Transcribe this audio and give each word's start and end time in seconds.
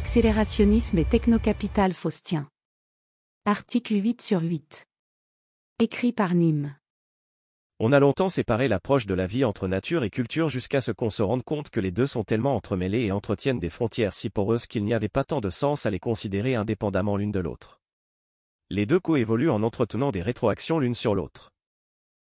Accélérationnisme 0.00 0.98
et 0.98 1.04
technocapital 1.04 1.92
faustien. 1.92 2.48
Article 3.44 3.94
8 3.94 4.22
sur 4.22 4.40
8. 4.42 4.86
Écrit 5.80 6.12
par 6.12 6.36
Nîmes. 6.36 6.76
On 7.80 7.90
a 7.90 7.98
longtemps 7.98 8.28
séparé 8.28 8.68
l'approche 8.68 9.06
de 9.06 9.14
la 9.14 9.26
vie 9.26 9.44
entre 9.44 9.66
nature 9.66 10.04
et 10.04 10.10
culture 10.10 10.50
jusqu'à 10.50 10.80
ce 10.80 10.92
qu'on 10.92 11.10
se 11.10 11.24
rende 11.24 11.42
compte 11.42 11.70
que 11.70 11.80
les 11.80 11.90
deux 11.90 12.06
sont 12.06 12.22
tellement 12.22 12.54
entremêlés 12.54 13.06
et 13.06 13.10
entretiennent 13.10 13.58
des 13.58 13.70
frontières 13.70 14.12
si 14.12 14.30
poreuses 14.30 14.68
qu'il 14.68 14.84
n'y 14.84 14.94
avait 14.94 15.08
pas 15.08 15.24
tant 15.24 15.40
de 15.40 15.50
sens 15.50 15.84
à 15.84 15.90
les 15.90 15.98
considérer 15.98 16.54
indépendamment 16.54 17.16
l'une 17.16 17.32
de 17.32 17.40
l'autre. 17.40 17.80
Les 18.70 18.86
deux 18.86 19.00
coévoluent 19.00 19.50
en 19.50 19.64
entretenant 19.64 20.12
des 20.12 20.22
rétroactions 20.22 20.78
l'une 20.78 20.94
sur 20.94 21.16
l'autre. 21.16 21.50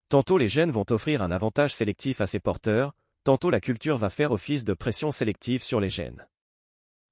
Tantôt 0.08 0.38
les 0.38 0.48
gènes 0.48 0.70
vont 0.70 0.86
offrir 0.90 1.20
un 1.20 1.32
avantage 1.32 1.74
sélectif 1.74 2.20
à 2.20 2.28
ses 2.28 2.38
porteurs, 2.38 2.92
tantôt 3.24 3.50
la 3.50 3.60
culture 3.60 3.98
va 3.98 4.08
faire 4.08 4.30
office 4.30 4.64
de 4.64 4.72
pression 4.72 5.10
sélective 5.10 5.64
sur 5.64 5.80
les 5.80 5.90
gènes. 5.90 6.28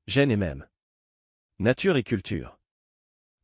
Gènes 0.06 0.30
et 0.30 0.36
même. 0.36 0.66
Nature 1.58 1.96
et 1.96 2.02
culture. 2.02 2.58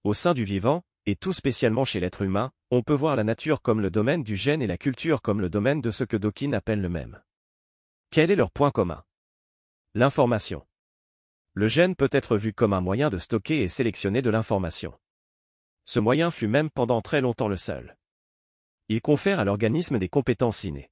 Au 0.04 0.12
sein 0.12 0.34
du 0.34 0.44
vivant, 0.44 0.82
et 1.06 1.16
tout 1.16 1.32
spécialement 1.32 1.86
chez 1.86 2.00
l'être 2.00 2.20
humain, 2.20 2.52
on 2.70 2.82
peut 2.82 2.92
voir 2.92 3.16
la 3.16 3.24
nature 3.24 3.62
comme 3.62 3.80
le 3.80 3.90
domaine 3.90 4.22
du 4.22 4.36
gène 4.36 4.60
et 4.60 4.66
la 4.66 4.76
culture 4.76 5.22
comme 5.22 5.40
le 5.40 5.48
domaine 5.48 5.80
de 5.80 5.90
ce 5.90 6.04
que 6.04 6.18
Dawkins 6.18 6.52
appelle 6.52 6.82
le 6.82 6.90
même. 6.90 7.22
Quel 8.10 8.30
est 8.30 8.36
leur 8.36 8.50
point 8.50 8.70
commun? 8.70 9.02
L'information. 9.94 10.66
Le 11.54 11.66
gène 11.66 11.96
peut 11.96 12.10
être 12.12 12.36
vu 12.36 12.52
comme 12.52 12.74
un 12.74 12.82
moyen 12.82 13.08
de 13.08 13.16
stocker 13.16 13.62
et 13.62 13.68
sélectionner 13.68 14.20
de 14.20 14.28
l'information. 14.28 14.92
Ce 15.86 15.98
moyen 15.98 16.30
fut 16.30 16.46
même 16.46 16.68
pendant 16.68 17.00
très 17.00 17.22
longtemps 17.22 17.48
le 17.48 17.56
seul. 17.56 17.96
Il 18.90 19.00
confère 19.00 19.40
à 19.40 19.46
l'organisme 19.46 19.98
des 19.98 20.10
compétences 20.10 20.64
innées. 20.64 20.90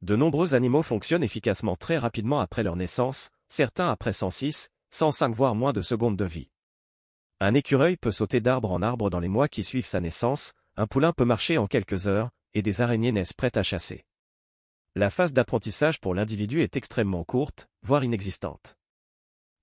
De 0.00 0.16
nombreux 0.16 0.54
animaux 0.54 0.82
fonctionnent 0.82 1.22
efficacement 1.22 1.76
très 1.76 1.98
rapidement 1.98 2.40
après 2.40 2.64
leur 2.64 2.74
naissance, 2.74 3.30
certains 3.52 3.90
après 3.90 4.14
106, 4.14 4.70
105 4.88 5.34
voire 5.34 5.54
moins 5.54 5.74
de 5.74 5.82
secondes 5.82 6.16
de 6.16 6.24
vie. 6.24 6.48
Un 7.38 7.52
écureuil 7.52 7.98
peut 7.98 8.10
sauter 8.10 8.40
d'arbre 8.40 8.72
en 8.72 8.80
arbre 8.80 9.10
dans 9.10 9.20
les 9.20 9.28
mois 9.28 9.46
qui 9.46 9.62
suivent 9.62 9.84
sa 9.84 10.00
naissance, 10.00 10.54
un 10.76 10.86
poulain 10.86 11.12
peut 11.12 11.26
marcher 11.26 11.58
en 11.58 11.66
quelques 11.66 12.08
heures, 12.08 12.30
et 12.54 12.62
des 12.62 12.80
araignées 12.80 13.12
naissent 13.12 13.34
prêtes 13.34 13.58
à 13.58 13.62
chasser. 13.62 14.06
La 14.94 15.10
phase 15.10 15.34
d'apprentissage 15.34 16.00
pour 16.00 16.14
l'individu 16.14 16.62
est 16.62 16.78
extrêmement 16.78 17.24
courte, 17.24 17.68
voire 17.82 18.04
inexistante. 18.04 18.78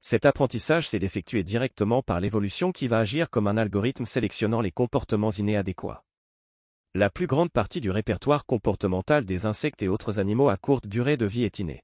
Cet 0.02 0.28
apprentissage 0.28 0.88
s'est 0.88 0.98
effectué 1.02 1.42
directement 1.42 2.04
par 2.04 2.20
l'évolution 2.20 2.72
qui 2.72 2.88
va 2.88 3.00
agir 3.00 3.32
comme 3.32 3.48
un 3.48 3.58
algorithme 3.58 4.06
sélectionnant 4.06 4.62
les 4.62 4.72
comportements 4.72 5.32
innés 5.32 5.58
adéquats. 5.58 6.04
La 6.94 7.10
plus 7.10 7.26
grande 7.26 7.52
partie 7.52 7.82
du 7.82 7.90
répertoire 7.90 8.46
comportemental 8.46 9.26
des 9.26 9.48
insectes 9.48 9.82
et 9.82 9.88
autres 9.88 10.20
animaux 10.20 10.50
à 10.50 10.58
courte 10.58 10.86
durée 10.86 11.18
de 11.18 11.26
vie 11.26 11.44
est 11.44 11.58
inné. 11.58 11.82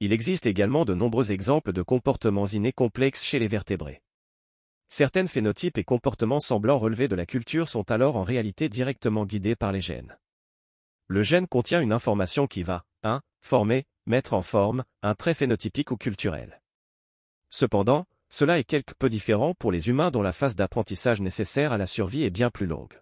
Il 0.00 0.12
existe 0.12 0.44
également 0.44 0.84
de 0.84 0.92
nombreux 0.92 1.32
exemples 1.32 1.72
de 1.72 1.82
comportements 1.82 2.46
innés 2.46 2.72
complexes 2.72 3.24
chez 3.24 3.38
les 3.38 3.48
vertébrés. 3.48 4.02
Certains 4.88 5.26
phénotypes 5.26 5.78
et 5.78 5.84
comportements 5.84 6.38
semblant 6.38 6.78
relever 6.78 7.08
de 7.08 7.16
la 7.16 7.24
culture 7.24 7.68
sont 7.68 7.90
alors 7.90 8.16
en 8.16 8.22
réalité 8.22 8.68
directement 8.68 9.24
guidés 9.24 9.56
par 9.56 9.72
les 9.72 9.80
gènes. 9.80 10.18
Le 11.08 11.22
gène 11.22 11.46
contient 11.46 11.80
une 11.80 11.92
information 11.92 12.46
qui 12.46 12.62
va 12.62 12.84
1. 13.04 13.22
Former, 13.40 13.86
mettre 14.06 14.34
en 14.34 14.42
forme, 14.42 14.84
un 15.02 15.14
trait 15.14 15.34
phénotypique 15.34 15.90
ou 15.90 15.96
culturel. 15.96 16.60
Cependant, 17.48 18.04
cela 18.28 18.58
est 18.58 18.64
quelque 18.64 18.92
peu 18.98 19.08
différent 19.08 19.54
pour 19.54 19.72
les 19.72 19.88
humains 19.88 20.10
dont 20.10 20.22
la 20.22 20.32
phase 20.32 20.56
d'apprentissage 20.56 21.22
nécessaire 21.22 21.72
à 21.72 21.78
la 21.78 21.86
survie 21.86 22.24
est 22.24 22.30
bien 22.30 22.50
plus 22.50 22.66
longue. 22.66 23.00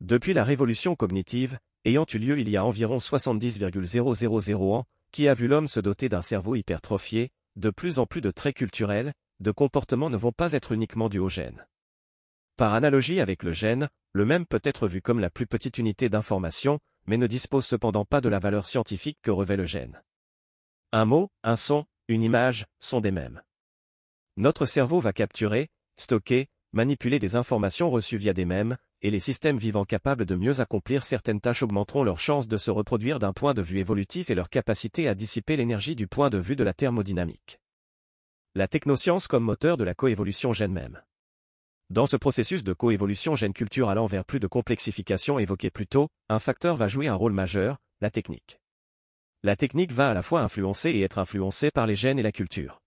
Depuis 0.00 0.34
la 0.34 0.44
révolution 0.44 0.94
cognitive, 0.94 1.58
ayant 1.84 2.06
eu 2.12 2.18
lieu 2.18 2.38
il 2.38 2.48
y 2.48 2.56
a 2.56 2.64
environ 2.64 3.00
70,000 3.00 3.64
ans, 4.60 4.86
qui 5.12 5.28
a 5.28 5.34
vu 5.34 5.48
l'homme 5.48 5.68
se 5.68 5.80
doter 5.80 6.08
d'un 6.08 6.22
cerveau 6.22 6.54
hypertrophié, 6.54 7.30
de 7.56 7.70
plus 7.70 7.98
en 7.98 8.06
plus 8.06 8.20
de 8.20 8.30
traits 8.30 8.56
culturels, 8.56 9.12
de 9.40 9.50
comportements 9.50 10.10
ne 10.10 10.16
vont 10.16 10.32
pas 10.32 10.52
être 10.52 10.72
uniquement 10.72 11.08
dus 11.08 11.18
au 11.18 11.28
gène. 11.28 11.66
Par 12.56 12.74
analogie 12.74 13.20
avec 13.20 13.42
le 13.42 13.52
gène, 13.52 13.88
le 14.12 14.24
même 14.24 14.46
peut 14.46 14.60
être 14.64 14.88
vu 14.88 15.02
comme 15.02 15.20
la 15.20 15.30
plus 15.30 15.46
petite 15.46 15.78
unité 15.78 16.08
d'information, 16.08 16.78
mais 17.06 17.18
ne 17.18 17.26
dispose 17.26 17.66
cependant 17.66 18.04
pas 18.04 18.20
de 18.20 18.28
la 18.28 18.38
valeur 18.38 18.66
scientifique 18.66 19.18
que 19.22 19.30
revêt 19.30 19.56
le 19.56 19.66
gène. 19.66 20.02
Un 20.92 21.04
mot, 21.04 21.30
un 21.42 21.56
son, 21.56 21.84
une 22.08 22.22
image, 22.22 22.66
sont 22.80 23.00
des 23.00 23.10
mêmes. 23.10 23.42
Notre 24.36 24.66
cerveau 24.66 25.00
va 25.00 25.12
capturer, 25.12 25.68
stocker, 25.96 26.48
manipuler 26.72 27.18
des 27.18 27.36
informations 27.36 27.90
reçues 27.90 28.18
via 28.18 28.32
des 28.32 28.44
mêmes, 28.44 28.76
et 29.06 29.10
les 29.10 29.20
systèmes 29.20 29.58
vivants 29.58 29.84
capables 29.84 30.26
de 30.26 30.34
mieux 30.34 30.60
accomplir 30.60 31.04
certaines 31.04 31.40
tâches 31.40 31.62
augmenteront 31.62 32.04
leurs 32.04 32.20
chances 32.20 32.48
de 32.48 32.56
se 32.56 32.70
reproduire 32.70 33.18
d'un 33.18 33.32
point 33.32 33.54
de 33.54 33.62
vue 33.62 33.78
évolutif 33.78 34.30
et 34.30 34.34
leur 34.34 34.50
capacité 34.50 35.08
à 35.08 35.14
dissiper 35.14 35.56
l'énergie 35.56 35.94
du 35.94 36.06
point 36.06 36.28
de 36.28 36.38
vue 36.38 36.56
de 36.56 36.64
la 36.64 36.74
thermodynamique 36.74 37.60
la 38.56 38.68
technoscience 38.68 39.28
comme 39.28 39.44
moteur 39.44 39.76
de 39.76 39.84
la 39.84 39.94
coévolution 39.94 40.54
gène 40.54 40.72
même. 40.72 41.02
Dans 41.90 42.06
ce 42.06 42.16
processus 42.16 42.64
de 42.64 42.72
coévolution 42.72 43.36
gène-culture 43.36 43.90
allant 43.90 44.06
vers 44.06 44.24
plus 44.24 44.40
de 44.40 44.46
complexification 44.46 45.38
évoquée 45.38 45.68
plus 45.68 45.86
tôt, 45.86 46.08
un 46.30 46.38
facteur 46.38 46.74
va 46.74 46.88
jouer 46.88 47.06
un 47.06 47.14
rôle 47.14 47.34
majeur, 47.34 47.76
la 48.00 48.10
technique. 48.10 48.58
La 49.42 49.56
technique 49.56 49.92
va 49.92 50.08
à 50.08 50.14
la 50.14 50.22
fois 50.22 50.40
influencer 50.40 50.88
et 50.88 51.02
être 51.02 51.18
influencée 51.18 51.70
par 51.70 51.86
les 51.86 51.96
gènes 51.96 52.18
et 52.18 52.22
la 52.22 52.32
culture. 52.32 52.80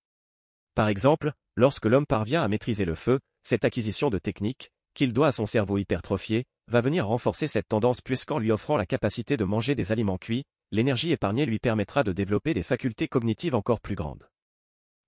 Par 0.73 0.87
exemple, 0.87 1.33
lorsque 1.55 1.85
l'homme 1.85 2.07
parvient 2.07 2.41
à 2.41 2.47
maîtriser 2.47 2.83
le 2.83 2.95
feu, 2.95 3.19
cette 3.43 3.63
acquisition 3.63 4.09
de 4.09 4.17
technique, 4.17 4.71
qu'il 4.93 5.13
doit 5.13 5.27
à 5.27 5.31
son 5.31 5.45
cerveau 5.45 5.77
hypertrophié, 5.77 6.45
va 6.67 6.81
venir 6.81 7.07
renforcer 7.07 7.47
cette 7.47 7.67
tendance 7.67 8.01
puisqu'en 8.01 8.39
lui 8.39 8.51
offrant 8.51 8.77
la 8.77 8.85
capacité 8.85 9.37
de 9.37 9.43
manger 9.43 9.75
des 9.75 9.91
aliments 9.91 10.17
cuits, 10.17 10.43
l'énergie 10.71 11.11
épargnée 11.11 11.45
lui 11.45 11.59
permettra 11.59 12.03
de 12.03 12.11
développer 12.11 12.53
des 12.53 12.63
facultés 12.63 13.07
cognitives 13.07 13.55
encore 13.55 13.79
plus 13.79 13.95
grandes. 13.95 14.29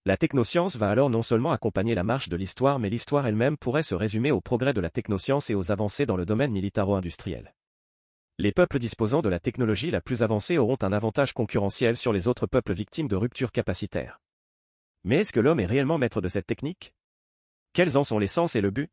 La 0.06 0.18
technoscience 0.18 0.78
va 0.78 0.90
alors 0.90 1.12
non 1.12 1.22
seulement 1.22 1.52
accompagner 1.52 1.94
la 1.94 2.04
marche 2.04 2.30
de 2.30 2.36
l'histoire 2.36 2.80
mais 2.80 2.90
l'histoire 2.90 3.28
elle-même 3.28 3.58
pourrait 3.58 3.84
se 3.84 3.94
résumer 3.94 4.32
au 4.32 4.42
progrès 4.42 4.74
de 4.74 4.82
la 4.82 4.90
technoscience 4.90 5.52
et 5.52 5.56
aux 5.56 5.72
avancées 5.72 6.08
dans 6.08 6.18
le 6.18 6.26
domaine 6.26 6.52
militaro-industriel. 6.52 7.54
Les 8.40 8.52
peuples 8.52 8.80
disposant 8.80 9.22
de 9.22 9.30
la 9.30 9.40
technologie 9.40 9.92
la 9.92 10.02
plus 10.02 10.24
avancée 10.24 10.58
auront 10.58 10.78
un 10.82 10.92
avantage 10.92 11.34
concurrentiel 11.34 11.96
sur 11.96 12.14
les 12.14 12.28
autres 12.28 12.48
peuples 12.48 12.74
victimes 12.74 13.08
de 13.08 13.16
ruptures 13.16 13.52
capacitaires. 13.52 14.20
Mais 15.04 15.18
est-ce 15.18 15.34
que 15.34 15.40
l'homme 15.40 15.60
est 15.60 15.68
réellement 15.68 16.00
maître 16.00 16.22
de 16.22 16.28
cette 16.28 16.48
technique? 16.48 16.96
Quels 17.74 17.98
en 17.98 18.04
sont 18.04 18.18
les 18.18 18.26
sens 18.26 18.56
et 18.56 18.62
le 18.62 18.72
but? 18.72 18.90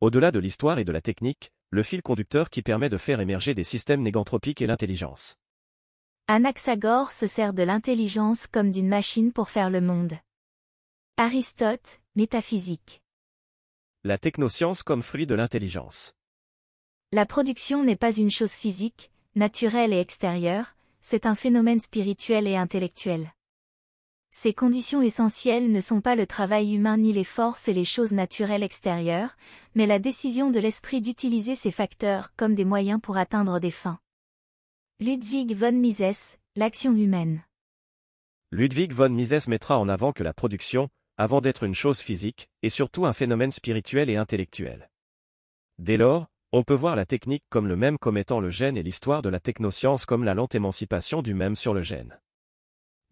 Au-delà 0.00 0.30
de 0.30 0.38
l'histoire 0.38 0.78
et 0.78 0.84
de 0.84 0.92
la 0.92 1.02
technique, 1.02 1.52
le 1.68 1.82
fil 1.82 2.00
conducteur 2.00 2.48
qui 2.48 2.62
permet 2.62 2.88
de 2.88 2.96
faire 2.96 3.20
émerger 3.20 3.54
des 3.54 3.64
systèmes 3.64 4.00
négantropiques 4.00 4.62
est 4.62 4.66
l'intelligence. 4.66 5.36
Anaxagore 6.26 7.12
se 7.12 7.26
sert 7.26 7.52
de 7.52 7.62
l'intelligence 7.62 8.46
comme 8.46 8.70
d'une 8.70 8.88
machine 8.88 9.30
pour 9.30 9.50
faire 9.50 9.68
le 9.68 9.82
monde. 9.82 10.14
Aristote, 11.18 12.00
métaphysique. 12.16 13.02
La 14.02 14.16
technoscience 14.16 14.82
comme 14.82 15.02
fruit 15.02 15.26
de 15.26 15.34
l'intelligence. 15.34 16.14
La 17.12 17.26
production 17.26 17.84
n'est 17.84 17.96
pas 17.96 18.16
une 18.16 18.30
chose 18.30 18.52
physique, 18.52 19.10
naturelle 19.34 19.92
et 19.92 20.00
extérieure, 20.00 20.76
c'est 21.02 21.26
un 21.26 21.34
phénomène 21.34 21.80
spirituel 21.80 22.46
et 22.46 22.56
intellectuel. 22.56 23.34
Ces 24.32 24.54
conditions 24.54 25.02
essentielles 25.02 25.72
ne 25.72 25.80
sont 25.80 26.00
pas 26.00 26.14
le 26.14 26.24
travail 26.24 26.74
humain 26.74 26.96
ni 26.96 27.12
les 27.12 27.24
forces 27.24 27.66
et 27.66 27.74
les 27.74 27.84
choses 27.84 28.12
naturelles 28.12 28.62
extérieures, 28.62 29.36
mais 29.74 29.86
la 29.86 29.98
décision 29.98 30.50
de 30.50 30.60
l'esprit 30.60 31.00
d'utiliser 31.00 31.56
ces 31.56 31.72
facteurs 31.72 32.32
comme 32.36 32.54
des 32.54 32.64
moyens 32.64 33.00
pour 33.02 33.16
atteindre 33.16 33.58
des 33.58 33.72
fins. 33.72 33.98
Ludwig 35.00 35.52
von 35.56 35.72
Mises, 35.72 36.38
l'action 36.54 36.94
humaine. 36.94 37.42
Ludwig 38.52 38.92
von 38.92 39.08
Mises 39.08 39.48
mettra 39.48 39.80
en 39.80 39.88
avant 39.88 40.12
que 40.12 40.22
la 40.22 40.32
production, 40.32 40.88
avant 41.16 41.40
d'être 41.40 41.64
une 41.64 41.74
chose 41.74 42.00
physique, 42.00 42.48
est 42.62 42.68
surtout 42.68 43.06
un 43.06 43.12
phénomène 43.12 43.50
spirituel 43.50 44.08
et 44.10 44.16
intellectuel. 44.16 44.90
Dès 45.78 45.96
lors, 45.96 46.28
on 46.52 46.62
peut 46.62 46.74
voir 46.74 46.94
la 46.94 47.04
technique 47.04 47.44
comme 47.48 47.66
le 47.66 47.76
même 47.76 47.98
comme 47.98 48.16
étant 48.16 48.38
le 48.38 48.50
gène 48.50 48.76
et 48.76 48.84
l'histoire 48.84 49.22
de 49.22 49.28
la 49.28 49.40
technoscience 49.40 50.06
comme 50.06 50.22
la 50.22 50.34
lente 50.34 50.54
émancipation 50.54 51.20
du 51.20 51.34
même 51.34 51.56
sur 51.56 51.74
le 51.74 51.82
gène. 51.82 52.20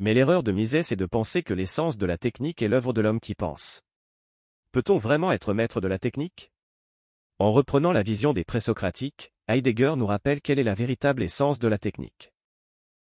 Mais 0.00 0.14
l'erreur 0.14 0.42
de 0.42 0.52
Mises 0.52 0.74
est 0.74 0.96
de 0.96 1.06
penser 1.06 1.42
que 1.42 1.54
l'essence 1.54 1.98
de 1.98 2.06
la 2.06 2.18
technique 2.18 2.62
est 2.62 2.68
l'œuvre 2.68 2.92
de 2.92 3.00
l'homme 3.00 3.18
qui 3.18 3.34
pense. 3.34 3.82
Peut-on 4.70 4.96
vraiment 4.96 5.32
être 5.32 5.54
maître 5.54 5.80
de 5.80 5.88
la 5.88 5.98
technique? 5.98 6.52
En 7.40 7.50
reprenant 7.50 7.90
la 7.90 8.02
vision 8.02 8.32
des 8.32 8.44
présocratiques, 8.44 9.32
Heidegger 9.48 9.94
nous 9.96 10.06
rappelle 10.06 10.40
quelle 10.40 10.58
est 10.58 10.64
la 10.64 10.74
véritable 10.74 11.22
essence 11.22 11.58
de 11.58 11.68
la 11.68 11.78
technique. 11.78 12.32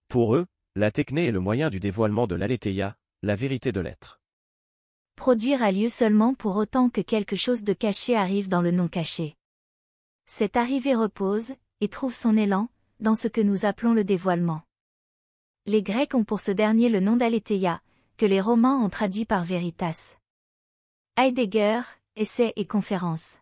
Pour 0.09 0.37
eux, 0.37 0.47
la 0.77 0.91
techné 0.91 1.27
est 1.27 1.33
le 1.33 1.41
moyen 1.41 1.71
du 1.71 1.81
dévoilement 1.81 2.27
de 2.27 2.35
l'aletheia, 2.35 2.97
la 3.23 3.35
vérité 3.35 3.73
de 3.73 3.81
l'être. 3.81 4.21
Produire 5.17 5.63
a 5.63 5.73
lieu 5.73 5.89
seulement 5.89 6.35
pour 6.35 6.57
autant 6.57 6.91
que 6.91 7.01
quelque 7.01 7.37
chose 7.37 7.65
de 7.65 7.73
caché 7.73 8.15
arrive 8.15 8.49
dans 8.49 8.63
le 8.63 8.71
non 8.71 8.87
caché. 8.87 9.35
Cette 10.27 10.57
arrivée 10.57 10.95
repose, 10.95 11.55
et 11.81 11.89
trouve 11.89 12.15
son 12.15 12.37
élan, 12.37 12.69
dans 13.01 13.15
ce 13.15 13.27
que 13.27 13.41
nous 13.41 13.65
appelons 13.65 13.95
le 13.95 14.05
dévoilement. 14.05 14.63
Les 15.69 15.83
Grecs 15.83 16.15
ont 16.15 16.23
pour 16.23 16.39
ce 16.39 16.53
dernier 16.53 16.89
le 16.89 17.01
nom 17.01 17.17
d'aletheia, 17.17 17.81
que 18.19 18.25
les 18.25 18.41
Romains 18.41 18.79
ont 18.79 18.89
traduit 18.89 19.25
par 19.25 19.43
veritas. 19.43 20.17
Heidegger, 21.19 21.81
Essai 22.15 22.53
et 22.55 22.67
conférence. 22.67 23.39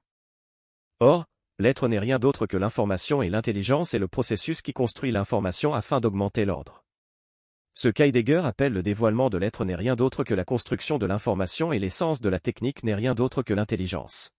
Or, 1.01 1.27
l'être 1.59 1.87
n'est 1.87 1.99
rien 1.99 2.19
d'autre 2.19 2.47
que 2.47 2.57
l'information 2.57 3.21
et 3.21 3.29
l'intelligence 3.29 3.93
est 3.93 3.99
le 3.99 4.09
processus 4.09 4.63
qui 4.63 4.73
construit 4.73 5.13
l'information 5.13 5.75
afin 5.75 6.01
d'augmenter 6.01 6.47
l'ordre. 6.47 6.83
Ce 7.75 7.89
qu'Heidegger 7.89 8.41
appelle 8.47 8.73
le 8.73 8.83
dévoilement 8.83 9.29
de 9.29 9.37
l'être 9.37 9.67
n'est 9.67 9.75
rien 9.75 9.95
d'autre 9.95 10.25
que 10.25 10.33
la 10.33 10.47
construction 10.47 10.97
de 10.97 11.05
l'information 11.05 11.75
et 11.75 11.79
l'essence 11.79 12.23
de 12.23 12.31
la 12.31 12.41
technique 12.41 12.85
n'est 12.85 12.95
rien 12.95 13.15
d'autre 13.15 13.43
que 13.43 13.53
l'intelligence. 13.53 14.31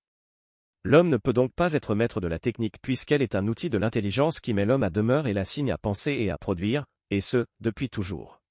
L'homme 0.84 1.10
ne 1.10 1.18
peut 1.18 1.34
donc 1.34 1.54
pas 1.54 1.74
être 1.74 1.94
maître 1.94 2.20
de 2.20 2.28
la 2.28 2.40
technique 2.40 2.82
puisqu'elle 2.82 3.22
est 3.22 3.36
un 3.36 3.48
outil 3.48 3.70
de 3.70 3.78
l'intelligence 3.78 4.40
qui 4.40 4.56
met 4.56 4.66
l'homme 4.66 4.82
à 4.82 4.90
demeure 4.90 5.28
et 5.28 5.34
l'assigne 5.34 5.72
à 5.72 5.78
penser 5.78 6.14
et 6.14 6.32
à 6.32 6.40
produire, 6.40 6.86
et 7.12 7.22
ce, 7.22 7.46
depuis 7.60 7.90
toujours. 7.90 8.42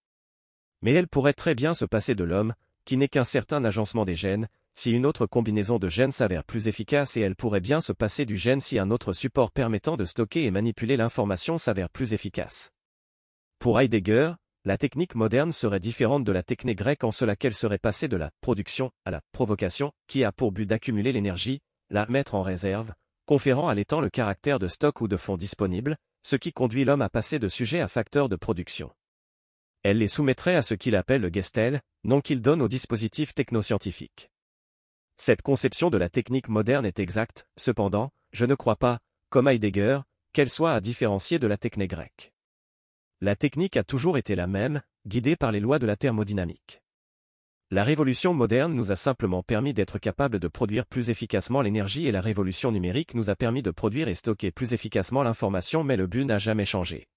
Mais 0.83 0.93
elle 0.93 1.09
pourrait 1.09 1.33
très 1.33 1.55
bien 1.55 1.75
se 1.75 1.85
passer 1.85 2.15
de 2.15 2.25
l'homme, 2.25 2.55
qui 2.85 2.97
n'est 2.97 3.09
qu'un 3.09 3.25
certain 3.25 3.65
agencement 3.65 4.05
des 4.05 4.15
gènes, 4.15 4.49
si 4.75 4.91
une 4.91 5.07
autre 5.07 5.27
combinaison 5.27 5.79
de 5.79 5.89
gènes 5.89 6.13
s'avère 6.13 6.45
plus 6.45 6.69
efficace 6.69 7.17
et 7.17 7.21
elle 7.21 7.37
pourrait 7.37 7.61
bien 7.61 7.81
se 7.81 7.93
passer 7.93 8.27
du 8.27 8.37
gène 8.37 8.61
si 8.61 8.79
un 8.79 8.91
autre 8.91 9.13
support 9.13 9.51
permettant 9.53 9.97
de 9.97 10.05
stocker 10.05 10.45
et 10.45 10.51
manipuler 10.51 10.97
l'information 10.97 11.59
s'avère 11.59 11.89
plus 11.89 12.13
efficace. 12.13 12.71
Pour 13.59 13.81
Heidegger, 13.81 14.33
la 14.65 14.77
technique 14.77 15.15
moderne 15.15 15.53
serait 15.53 15.81
différente 15.81 16.25
de 16.25 16.33
la 16.33 16.43
technique 16.43 16.79
grecque 16.79 17.05
en 17.05 17.11
cela 17.11 17.37
qu'elle 17.37 17.55
serait 17.55 17.79
passée 17.79 18.09
de 18.09 18.17
la 18.17 18.31
production 18.41 18.91
à 19.05 19.11
la 19.11 19.21
provocation, 19.33 19.93
qui 20.07 20.25
a 20.25 20.33
pour 20.33 20.53
but 20.53 20.67
d'accumuler 20.67 21.13
l'énergie, 21.13 21.61
la 21.91 22.07
mettre 22.07 22.35
en 22.35 22.43
réserve, 22.43 22.93
conférant 23.27 23.69
à 23.69 23.75
l'étang 23.75 24.01
le 24.01 24.11
caractère 24.11 24.59
de 24.59 24.69
stock 24.69 25.01
ou 25.01 25.09
de 25.09 25.17
fonds 25.17 25.37
disponible, 25.37 25.97
ce 26.25 26.37
qui 26.37 26.53
conduit 26.53 26.85
l'homme 26.85 27.03
à 27.03 27.09
passer 27.09 27.39
de 27.39 27.49
sujet 27.49 27.81
à 27.81 27.89
facteur 27.89 28.29
de 28.29 28.37
production. 28.37 28.91
Elle 29.83 29.99
les 29.99 30.09
soumettrait 30.09 30.57
à 30.57 30.63
ce 30.63 30.75
qu'il 30.75 30.97
appelle 30.97 31.21
le 31.21 31.31
gestel, 31.33 31.83
nom 32.03 32.21
qu'il 32.21 32.41
donne 32.41 32.63
au 32.63 32.69
dispositif 32.69 33.35
technoscientifique. 33.35 34.31
Cette 35.19 35.43
conception 35.43 35.91
de 35.91 35.99
la 35.99 36.09
technique 36.09 36.49
moderne 36.49 36.87
est 36.87 36.99
exacte, 36.99 37.47
cependant, 37.57 38.11
je 38.33 38.47
ne 38.47 38.55
crois 38.55 38.77
pas, 38.77 38.99
comme 39.29 39.47
Heidegger, 39.47 40.01
qu'elle 40.33 40.51
soit 40.51 40.73
à 40.73 40.81
différencier 40.81 41.39
de 41.39 41.47
la 41.47 41.59
technique 41.59 41.91
grecque. 41.91 42.33
La 43.21 43.37
technique 43.37 43.77
a 43.77 43.85
toujours 43.85 44.19
été 44.19 44.35
la 44.35 44.47
même, 44.47 44.83
guidée 45.07 45.37
par 45.37 45.53
les 45.53 45.61
lois 45.61 45.79
de 45.79 45.87
la 45.87 45.97
thermodynamique. 45.97 46.84
La 47.75 47.83
révolution 47.83 48.35
moderne 48.35 48.73
nous 48.73 48.93
a 48.93 48.95
simplement 48.95 49.43
permis 49.43 49.75
d'être 49.75 49.99
capables 49.99 50.39
de 50.39 50.47
produire 50.47 50.87
plus 50.87 51.11
efficacement 51.11 51.61
l'énergie 51.61 52.07
et 52.07 52.13
la 52.13 52.21
révolution 52.21 52.71
numérique 52.71 53.15
nous 53.15 53.31
a 53.31 53.35
permis 53.35 53.63
de 53.63 53.73
produire 53.73 54.07
et 54.07 54.15
stocker 54.15 54.53
plus 54.53 54.75
efficacement 54.75 55.25
l'information 55.25 55.83
mais 55.83 55.97
le 55.97 56.07
but 56.07 56.25
n'a 56.25 56.39
jamais 56.39 56.67
changé. 56.67 57.09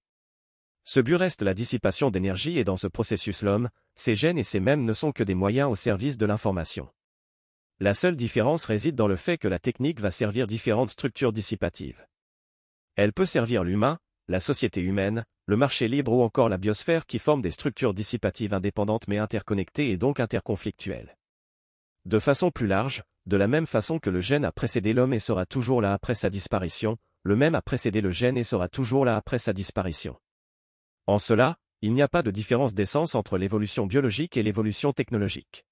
Ce 0.82 0.98
but 0.98 1.14
reste 1.14 1.42
la 1.42 1.54
dissipation 1.54 2.10
d'énergie 2.10 2.58
et 2.58 2.64
dans 2.64 2.76
ce 2.76 2.88
processus 2.88 3.44
l'homme, 3.44 3.70
ses 3.94 4.16
gènes 4.16 4.36
et 4.36 4.42
ses 4.42 4.58
mêmes 4.58 4.84
ne 4.84 4.92
sont 4.94 5.12
que 5.12 5.22
des 5.22 5.36
moyens 5.36 5.70
au 5.70 5.76
service 5.76 6.18
de 6.18 6.26
l'information. 6.26 6.88
La 7.78 7.94
seule 7.94 8.16
différence 8.16 8.64
réside 8.64 8.96
dans 8.96 9.06
le 9.06 9.14
fait 9.14 9.38
que 9.38 9.46
la 9.46 9.60
technique 9.60 10.00
va 10.00 10.10
servir 10.10 10.48
différentes 10.48 10.90
structures 10.90 11.32
dissipatives. 11.32 12.04
Elle 12.96 13.12
peut 13.12 13.26
servir 13.26 13.62
l'humain, 13.62 14.00
la 14.26 14.40
société 14.40 14.80
humaine, 14.80 15.24
le 15.48 15.56
marché 15.56 15.88
libre 15.88 16.12
ou 16.12 16.22
encore 16.22 16.50
la 16.50 16.58
biosphère 16.58 17.06
qui 17.06 17.18
forment 17.18 17.40
des 17.40 17.50
structures 17.50 17.94
dissipatives 17.94 18.52
indépendantes 18.52 19.08
mais 19.08 19.16
interconnectées 19.16 19.90
et 19.90 19.96
donc 19.96 20.20
interconflictuelles. 20.20 21.16
De 22.04 22.18
façon 22.18 22.50
plus 22.50 22.66
large, 22.66 23.02
de 23.24 23.38
la 23.38 23.48
même 23.48 23.66
façon 23.66 23.98
que 23.98 24.10
le 24.10 24.20
gène 24.20 24.44
a 24.44 24.52
précédé 24.52 24.92
l'homme 24.92 25.14
et 25.14 25.18
sera 25.18 25.46
toujours 25.46 25.80
là 25.80 25.94
après 25.94 26.14
sa 26.14 26.28
disparition, 26.28 26.98
le 27.22 27.34
même 27.34 27.54
a 27.54 27.62
précédé 27.62 28.02
le 28.02 28.10
gène 28.10 28.36
et 28.36 28.44
sera 28.44 28.68
toujours 28.68 29.06
là 29.06 29.16
après 29.16 29.38
sa 29.38 29.54
disparition. 29.54 30.18
En 31.06 31.18
cela, 31.18 31.56
il 31.80 31.94
n'y 31.94 32.02
a 32.02 32.08
pas 32.08 32.22
de 32.22 32.30
différence 32.30 32.74
d'essence 32.74 33.14
entre 33.14 33.38
l'évolution 33.38 33.86
biologique 33.86 34.36
et 34.36 34.42
l'évolution 34.42 34.92
technologique. 34.92 35.64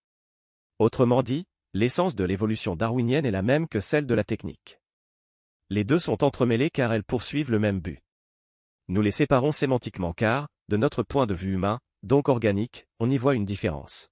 Autrement 0.78 1.23
dit, 1.23 1.44
l'essence 1.75 2.17
de 2.17 2.25
l'évolution 2.25 2.76
darwinienne 2.76 3.26
est 3.26 3.31
la 3.31 3.43
même 3.43 3.69
que 3.69 3.81
celle 3.81 4.06
de 4.06 4.14
la 4.14 4.25
technique. 4.25 4.81
Les 5.69 5.84
deux 5.84 5.99
sont 5.99 6.25
entremêlés 6.25 6.70
car 6.70 6.94
elles 6.94 7.05
poursuivent 7.05 7.50
le 7.50 7.58
même 7.58 7.81
but. 7.81 8.06
Nous 8.88 9.03
les 9.03 9.11
séparons 9.11 9.50
sémantiquement 9.50 10.12
car, 10.12 10.47
de 10.69 10.77
notre 10.77 11.03
point 11.03 11.27
de 11.27 11.35
vue 11.35 11.55
humain, 11.55 11.81
donc 12.05 12.29
organique, 12.29 12.87
on 13.00 13.11
y 13.11 13.19
voit 13.19 13.35
une 13.35 13.44
différence. 13.44 14.11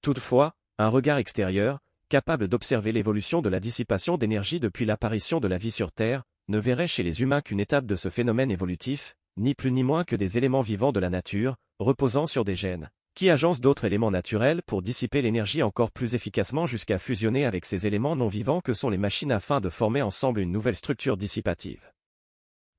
Toutefois, 0.00 0.52
un 0.78 0.88
regard 0.88 1.18
extérieur, 1.18 1.80
capable 2.08 2.46
d'observer 2.46 2.92
l'évolution 2.92 3.42
de 3.42 3.48
la 3.48 3.58
dissipation 3.58 4.16
d'énergie 4.16 4.60
depuis 4.60 4.84
l'apparition 4.84 5.40
de 5.40 5.48
la 5.48 5.58
vie 5.58 5.72
sur 5.72 5.90
Terre, 5.90 6.22
ne 6.46 6.58
verrait 6.58 6.86
chez 6.86 7.02
les 7.02 7.20
humains 7.22 7.40
qu'une 7.40 7.58
étape 7.58 7.84
de 7.84 7.96
ce 7.96 8.10
phénomène 8.10 8.52
évolutif, 8.52 9.16
ni 9.36 9.56
plus 9.56 9.72
ni 9.72 9.82
moins 9.82 10.04
que 10.04 10.14
des 10.14 10.38
éléments 10.38 10.62
vivants 10.62 10.92
de 10.92 11.00
la 11.00 11.10
nature, 11.10 11.56
reposant 11.80 12.26
sur 12.26 12.44
des 12.44 12.54
gènes, 12.54 12.90
qui 13.16 13.28
agence 13.28 13.60
d'autres 13.60 13.86
éléments 13.86 14.12
naturels 14.12 14.62
pour 14.66 14.82
dissiper 14.82 15.20
l'énergie 15.20 15.64
encore 15.64 15.90
plus 15.90 16.14
efficacement 16.14 16.66
jusqu'à 16.66 16.98
fusionner 16.98 17.44
avec 17.44 17.66
ces 17.66 17.88
éléments 17.88 18.14
non 18.14 18.28
vivants 18.28 18.60
que 18.60 18.72
sont 18.72 18.90
les 18.90 18.98
machines 18.98 19.32
afin 19.32 19.60
de 19.60 19.68
former 19.68 20.02
ensemble 20.02 20.38
une 20.38 20.52
nouvelle 20.52 20.76
structure 20.76 21.16
dissipative. 21.16 21.90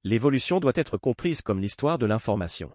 L'évolution 0.04 0.60
doit 0.60 0.72
être 0.76 0.98
comprise 0.98 1.44
comme 1.44 1.62
l'histoire 1.62 2.00
de 2.00 2.08
l'information. 2.08 2.72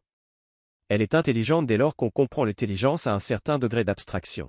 Elle 0.88 1.02
est 1.02 1.14
intelligente 1.14 1.66
dès 1.66 1.76
lors 1.76 1.96
qu'on 1.96 2.10
comprend 2.10 2.44
l'intelligence 2.44 3.08
à 3.08 3.14
un 3.14 3.18
certain 3.18 3.58
degré 3.58 3.82
d'abstraction. 3.82 4.48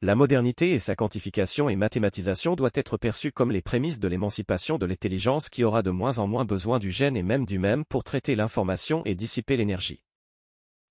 La 0.00 0.14
modernité 0.14 0.72
et 0.72 0.78
sa 0.78 0.96
quantification 0.96 1.68
et 1.68 1.76
mathématisation 1.76 2.56
doit 2.56 2.70
être 2.74 2.96
perçues 2.96 3.32
comme 3.32 3.52
les 3.52 3.60
prémices 3.60 4.00
de 4.00 4.08
l'émancipation 4.08 4.78
de 4.78 4.86
l'intelligence 4.86 5.50
qui 5.50 5.62
aura 5.62 5.82
de 5.82 5.90
moins 5.90 6.18
en 6.18 6.26
moins 6.26 6.46
besoin 6.46 6.78
du 6.78 6.90
gène 6.90 7.18
et 7.18 7.22
même 7.22 7.44
du 7.44 7.58
même 7.58 7.84
pour 7.84 8.02
traiter 8.02 8.34
l'information 8.34 9.02
et 9.04 9.14
dissiper 9.14 9.58
l'énergie. 9.58 10.02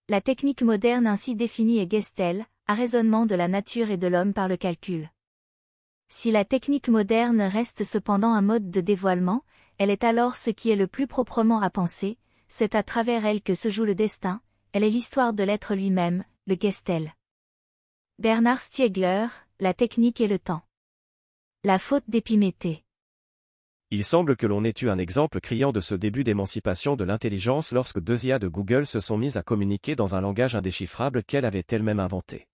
La 0.09 0.21
technique 0.21 0.61
moderne 0.61 1.07
ainsi 1.07 1.35
définie 1.35 1.79
est 1.79 1.89
Gestel, 1.89 2.45
raisonnement 2.67 3.25
de 3.25 3.35
la 3.35 3.47
nature 3.47 3.89
et 3.89 3.97
de 3.97 4.07
l'homme 4.07 4.33
par 4.33 4.47
le 4.47 4.57
calcul. 4.57 5.09
Si 6.07 6.29
la 6.29 6.45
technique 6.45 6.89
moderne 6.89 7.41
reste 7.41 7.83
cependant 7.83 8.33
un 8.33 8.41
mode 8.41 8.69
de 8.69 8.81
dévoilement, 8.81 9.43
elle 9.77 9.89
est 9.89 10.03
alors 10.03 10.35
ce 10.35 10.49
qui 10.49 10.69
est 10.69 10.75
le 10.75 10.87
plus 10.87 11.07
proprement 11.07 11.61
à 11.61 11.69
penser, 11.69 12.17
c'est 12.47 12.75
à 12.75 12.83
travers 12.83 13.25
elle 13.25 13.41
que 13.41 13.55
se 13.55 13.69
joue 13.69 13.85
le 13.85 13.95
destin, 13.95 14.41
elle 14.71 14.83
est 14.83 14.89
l'histoire 14.89 15.33
de 15.33 15.43
l'être 15.43 15.75
lui-même, 15.75 16.23
le 16.47 16.55
Gestel. 16.59 17.13
Bernard 18.19 18.61
Stiegler, 18.61 19.27
La 19.59 19.73
technique 19.73 20.21
et 20.21 20.27
le 20.27 20.39
temps. 20.39 20.61
La 21.63 21.79
faute 21.79 22.03
d'Épiméthée. 22.07 22.83
Il 23.89 24.03
semble 24.03 24.35
que 24.35 24.47
l'on 24.47 24.63
ait 24.63 24.73
eu 24.81 24.89
un 24.89 24.97
exemple 24.97 25.39
criant 25.39 25.71
de 25.71 25.79
ce 25.79 25.93
début 25.93 26.23
d'émancipation 26.23 26.95
de 26.95 27.03
l'intelligence 27.03 27.71
lorsque 27.71 27.99
deux 27.99 28.25
IA 28.25 28.39
de 28.39 28.47
Google 28.47 28.87
se 28.87 28.99
sont 28.99 29.17
mises 29.17 29.37
à 29.37 29.43
communiquer 29.43 29.95
dans 29.95 30.15
un 30.15 30.21
langage 30.21 30.55
indéchiffrable 30.55 31.23
qu'elle 31.23 31.45
avait 31.45 31.65
elle-même 31.69 31.99
inventé. 31.99 32.47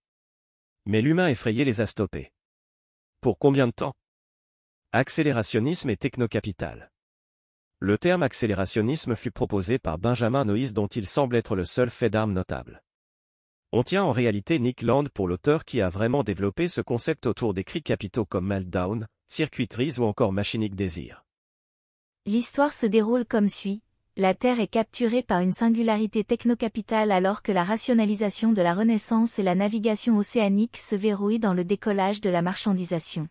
Mais 0.86 1.02
l'humain 1.02 1.30
effrayé 1.30 1.64
les 1.64 1.82
a 1.82 1.86
stoppés. 1.86 2.32
Pour 3.22 3.40
combien 3.40 3.68
de 3.68 3.72
temps? 3.72 3.94
Accélérationnisme 4.92 5.90
et 5.90 5.98
technocapital. 5.98 6.92
Le 7.82 7.98
terme 7.98 8.24
accélérationnisme 8.24 9.16
fut 9.16 9.32
proposé 9.32 9.80
par 9.80 9.98
Benjamin 9.98 10.44
Noïs 10.44 10.74
dont 10.74 10.88
il 10.88 11.08
semble 11.08 11.38
être 11.38 11.56
le 11.56 11.64
seul 11.64 11.90
fait 11.90 12.10
d'armes 12.10 12.34
notable. 12.34 12.84
On 13.72 13.84
tient 13.84 14.04
en 14.04 14.12
réalité 14.12 14.60
Nick 14.60 14.82
Land 14.82 15.06
pour 15.14 15.30
l'auteur 15.30 15.64
qui 15.64 15.80
a 15.80 15.88
vraiment 15.88 16.24
développé 16.24 16.68
ce 16.68 16.82
concept 16.82 17.26
autour 17.26 17.54
des 17.54 17.64
cris 17.64 17.82
capitaux 17.82 18.26
comme 18.26 18.48
Meltdown, 18.48 19.08
circuiteries 19.30 19.98
ou 19.98 20.04
encore 20.04 20.34
machinique 20.34 20.76
désir. 20.76 21.24
L'histoire 22.26 22.74
se 22.74 22.86
déroule 22.86 23.24
comme 23.24 23.48
suit. 23.48 23.82
La 24.18 24.34
Terre 24.34 24.60
est 24.60 24.68
capturée 24.68 25.24
par 25.24 25.40
une 25.40 25.54
singularité 25.54 26.26
technocapitale 26.26 27.14
alors 27.14 27.42
que 27.42 27.54
la 27.54 27.64
rationalisation 27.64 28.52
de 28.52 28.62
la 28.62 28.74
Renaissance 28.74 29.40
et 29.40 29.44
la 29.44 29.56
navigation 29.56 30.18
océanique 30.18 30.76
se 30.76 30.98
verrouillent 30.98 31.40
dans 31.40 31.54
le 31.54 31.64
décollage 31.64 32.20
de 32.20 32.30
la 32.30 32.42
marchandisation. 32.42 33.30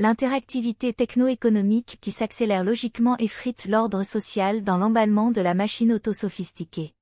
L'interactivité 0.00 0.92
techno-économique 0.92 1.98
qui 2.00 2.10
s'accélère 2.10 2.64
logiquement 2.64 3.16
effrite 3.18 3.66
l'ordre 3.66 4.02
social 4.02 4.64
dans 4.64 4.76
l'emballement 4.76 5.30
de 5.30 5.40
la 5.40 5.54
machine 5.54 5.92
auto-sophistiquée. 5.92 6.94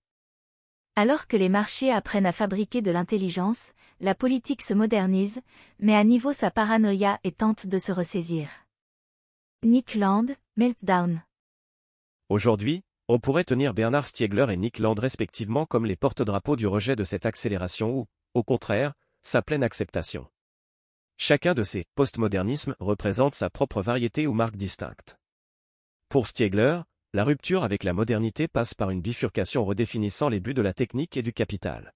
Alors 0.95 1.27
que 1.27 1.39
les 1.39 1.49
marchés 1.49 1.91
apprennent 1.91 2.27
à 2.27 2.33
fabriquer 2.33 2.83
de 2.83 2.91
l'intelligence, 2.91 3.73
la 4.01 4.15
politique 4.15 4.61
se 4.61 4.75
modernise, 4.75 5.41
mais 5.79 5.95
à 5.95 6.05
niveau 6.05 6.35
sa 6.35 6.51
paranoïa 6.51 7.19
et 7.25 7.33
tente 7.33 7.67
de 7.67 7.79
se 7.79 7.93
ressaisir. 7.93 8.51
Nick 9.63 9.95
Land, 9.95 10.27
Meltdown. 10.59 11.23
Aujourd'hui, 12.29 12.83
on 13.09 13.19
pourrait 13.19 13.45
tenir 13.45 13.73
Bernard 13.73 14.07
Stiegler 14.07 14.49
et 14.51 14.59
Nick 14.59 14.79
Land 14.79 14.97
respectivement 14.99 15.65
comme 15.65 15.87
les 15.87 15.97
porte-drapeaux 15.97 16.57
du 16.57 16.67
rejet 16.67 16.95
de 16.95 17.05
cette 17.05 17.25
accélération 17.25 18.01
ou, 18.01 18.07
au 18.35 18.43
contraire, 18.43 18.93
sa 19.23 19.41
pleine 19.41 19.63
acceptation. 19.63 20.29
Chacun 21.17 21.55
de 21.55 21.63
ces 21.63 21.85
postmodernismes 21.95 22.75
représente 22.81 23.35
sa 23.35 23.51
propre 23.51 23.83
variété 23.83 24.27
ou 24.27 24.33
marque 24.33 24.57
distincte. 24.57 25.17
Pour 26.09 26.27
Stiegler, 26.27 26.81
la 27.15 27.25
rupture 27.25 27.63
avec 27.63 27.85
la 27.85 27.93
modernité 27.93 28.49
passe 28.49 28.75
par 28.75 28.91
une 28.91 29.03
bifurcation 29.03 29.65
redéfinissant 29.65 30.29
les 30.29 30.41
buts 30.41 30.55
de 30.55 30.63
la 30.63 30.73
technique 30.73 31.17
et 31.17 31.23
du 31.23 31.33
capital. 31.33 31.93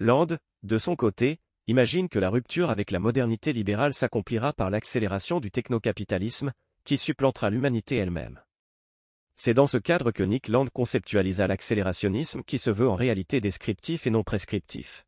Land, 0.00 0.28
de 0.62 0.78
son 0.78 0.96
côté, 0.96 1.38
imagine 1.66 2.08
que 2.08 2.18
la 2.18 2.30
rupture 2.30 2.70
avec 2.70 2.90
la 2.90 2.98
modernité 2.98 3.52
libérale 3.52 3.94
s'accomplira 3.94 4.52
par 4.52 4.70
l'accélération 4.70 5.40
du 5.40 5.50
technocapitalisme, 5.50 6.52
qui 6.84 6.98
supplantera 6.98 7.50
l'humanité 7.50 7.96
elle-même. 7.96 8.40
C'est 9.36 9.54
dans 9.54 9.66
ce 9.66 9.78
cadre 9.78 10.10
que 10.10 10.22
Nick 10.22 10.48
Land 10.48 10.66
conceptualisa 10.74 11.46
l'accélérationnisme 11.46 12.42
qui 12.42 12.58
se 12.58 12.70
veut 12.70 12.88
en 12.88 12.96
réalité 12.96 13.40
descriptif 13.40 14.06
et 14.06 14.10
non 14.10 14.24
prescriptif. 14.24 15.06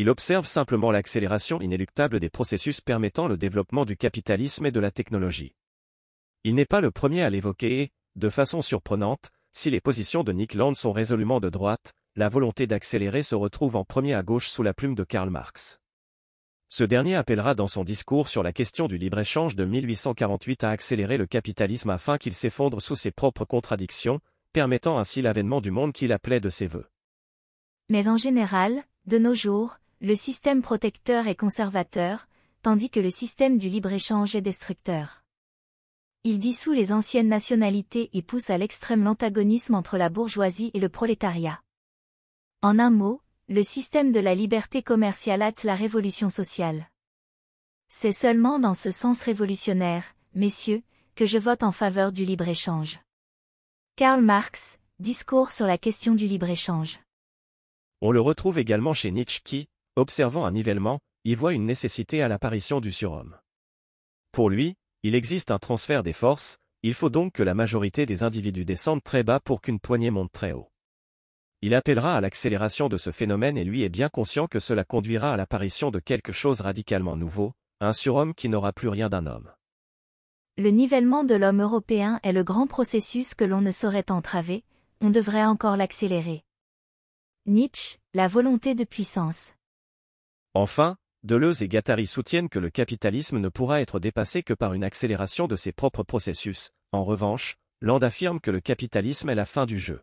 Il 0.00 0.08
observe 0.10 0.46
simplement 0.46 0.92
l'accélération 0.92 1.60
inéluctable 1.60 2.20
des 2.20 2.30
processus 2.30 2.80
permettant 2.80 3.26
le 3.26 3.36
développement 3.36 3.84
du 3.84 3.96
capitalisme 3.96 4.64
et 4.64 4.70
de 4.70 4.78
la 4.78 4.92
technologie. 4.92 5.56
Il 6.44 6.54
n'est 6.54 6.66
pas 6.66 6.80
le 6.80 6.92
premier 6.92 7.22
à 7.24 7.30
l'évoquer 7.30 7.80
et, 7.80 7.90
de 8.14 8.28
façon 8.28 8.62
surprenante, 8.62 9.32
si 9.52 9.72
les 9.72 9.80
positions 9.80 10.22
de 10.22 10.30
Nick 10.30 10.54
Land 10.54 10.74
sont 10.74 10.92
résolument 10.92 11.40
de 11.40 11.50
droite, 11.50 11.94
la 12.14 12.28
volonté 12.28 12.68
d'accélérer 12.68 13.24
se 13.24 13.34
retrouve 13.34 13.74
en 13.74 13.82
premier 13.84 14.14
à 14.14 14.22
gauche 14.22 14.50
sous 14.50 14.62
la 14.62 14.72
plume 14.72 14.94
de 14.94 15.02
Karl 15.02 15.30
Marx. 15.30 15.80
Ce 16.68 16.84
dernier 16.84 17.16
appellera 17.16 17.56
dans 17.56 17.66
son 17.66 17.82
discours 17.82 18.28
sur 18.28 18.44
la 18.44 18.52
question 18.52 18.86
du 18.86 18.98
libre-échange 18.98 19.56
de 19.56 19.64
1848 19.64 20.62
à 20.62 20.70
accélérer 20.70 21.16
le 21.16 21.26
capitalisme 21.26 21.90
afin 21.90 22.18
qu'il 22.18 22.34
s'effondre 22.34 22.80
sous 22.80 22.94
ses 22.94 23.10
propres 23.10 23.44
contradictions, 23.44 24.20
permettant 24.52 24.96
ainsi 24.96 25.22
l'avènement 25.22 25.60
du 25.60 25.72
monde 25.72 25.92
qu'il 25.92 26.12
appelait 26.12 26.38
de 26.38 26.50
ses 26.50 26.68
voeux. 26.68 26.86
Mais 27.88 28.06
en 28.06 28.16
général, 28.16 28.84
de 29.06 29.18
nos 29.18 29.34
jours, 29.34 29.78
le 30.00 30.14
système 30.14 30.62
protecteur 30.62 31.26
est 31.26 31.34
conservateur, 31.34 32.28
tandis 32.62 32.90
que 32.90 33.00
le 33.00 33.10
système 33.10 33.58
du 33.58 33.68
libre-échange 33.68 34.36
est 34.36 34.40
destructeur. 34.40 35.24
Il 36.24 36.38
dissout 36.38 36.72
les 36.72 36.92
anciennes 36.92 37.28
nationalités 37.28 38.10
et 38.12 38.22
pousse 38.22 38.50
à 38.50 38.58
l'extrême 38.58 39.04
l'antagonisme 39.04 39.74
entre 39.74 39.98
la 39.98 40.08
bourgeoisie 40.08 40.70
et 40.74 40.80
le 40.80 40.88
prolétariat. 40.88 41.60
En 42.62 42.78
un 42.78 42.90
mot, 42.90 43.22
le 43.48 43.62
système 43.62 44.12
de 44.12 44.20
la 44.20 44.34
liberté 44.34 44.82
commerciale 44.82 45.42
hâte 45.42 45.64
la 45.64 45.74
révolution 45.74 46.30
sociale. 46.30 46.88
C'est 47.88 48.12
seulement 48.12 48.58
dans 48.58 48.74
ce 48.74 48.90
sens 48.90 49.22
révolutionnaire, 49.22 50.04
messieurs, 50.34 50.82
que 51.14 51.26
je 51.26 51.38
vote 51.38 51.62
en 51.62 51.72
faveur 51.72 52.12
du 52.12 52.24
libre-échange. 52.24 53.00
Karl 53.96 54.22
Marx, 54.22 54.78
Discours 55.00 55.52
sur 55.52 55.66
la 55.66 55.78
question 55.78 56.16
du 56.16 56.26
libre-échange. 56.26 56.98
On 58.00 58.10
le 58.10 58.20
retrouve 58.20 58.58
également 58.58 58.94
chez 58.94 59.12
Nietzsche 59.12 59.40
qui, 59.44 59.68
observant 59.98 60.46
un 60.46 60.52
nivellement, 60.52 61.00
y 61.24 61.34
voit 61.34 61.52
une 61.52 61.66
nécessité 61.66 62.22
à 62.22 62.28
l'apparition 62.28 62.80
du 62.80 62.92
surhomme. 62.92 63.36
Pour 64.32 64.48
lui, 64.48 64.76
il 65.02 65.14
existe 65.14 65.50
un 65.50 65.58
transfert 65.58 66.02
des 66.02 66.12
forces, 66.12 66.58
il 66.82 66.94
faut 66.94 67.10
donc 67.10 67.32
que 67.32 67.42
la 67.42 67.54
majorité 67.54 68.06
des 68.06 68.22
individus 68.22 68.64
descendent 68.64 69.02
très 69.02 69.24
bas 69.24 69.40
pour 69.40 69.60
qu'une 69.60 69.80
poignée 69.80 70.10
monte 70.10 70.32
très 70.32 70.52
haut. 70.52 70.70
Il 71.60 71.74
appellera 71.74 72.16
à 72.16 72.20
l'accélération 72.20 72.88
de 72.88 72.96
ce 72.96 73.10
phénomène 73.10 73.58
et 73.58 73.64
lui 73.64 73.82
est 73.82 73.88
bien 73.88 74.08
conscient 74.08 74.46
que 74.46 74.60
cela 74.60 74.84
conduira 74.84 75.32
à 75.32 75.36
l'apparition 75.36 75.90
de 75.90 75.98
quelque 75.98 76.30
chose 76.30 76.60
radicalement 76.60 77.16
nouveau, 77.16 77.52
un 77.80 77.92
surhomme 77.92 78.34
qui 78.34 78.48
n'aura 78.48 78.72
plus 78.72 78.88
rien 78.88 79.08
d'un 79.08 79.26
homme. 79.26 79.52
Le 80.56 80.70
nivellement 80.70 81.24
de 81.24 81.34
l'homme 81.34 81.60
européen 81.60 82.20
est 82.22 82.32
le 82.32 82.44
grand 82.44 82.68
processus 82.68 83.34
que 83.34 83.44
l'on 83.44 83.60
ne 83.60 83.72
saurait 83.72 84.10
entraver, 84.10 84.64
on 85.00 85.10
devrait 85.10 85.44
encore 85.44 85.76
l'accélérer. 85.76 86.42
Nietzsche, 87.46 87.98
la 88.14 88.28
volonté 88.28 88.74
de 88.74 88.84
puissance. 88.84 89.54
Enfin, 90.58 90.96
Deleuze 91.22 91.62
et 91.62 91.68
Gattari 91.68 92.08
soutiennent 92.08 92.48
que 92.48 92.58
le 92.58 92.68
capitalisme 92.68 93.38
ne 93.38 93.48
pourra 93.48 93.80
être 93.80 94.00
dépassé 94.00 94.42
que 94.42 94.54
par 94.54 94.74
une 94.74 94.82
accélération 94.82 95.46
de 95.46 95.54
ses 95.54 95.70
propres 95.70 96.02
processus. 96.02 96.72
En 96.90 97.04
revanche, 97.04 97.54
Land 97.80 98.00
affirme 98.00 98.40
que 98.40 98.50
le 98.50 98.58
capitalisme 98.58 99.30
est 99.30 99.36
la 99.36 99.46
fin 99.46 99.66
du 99.66 99.78
jeu. 99.78 100.02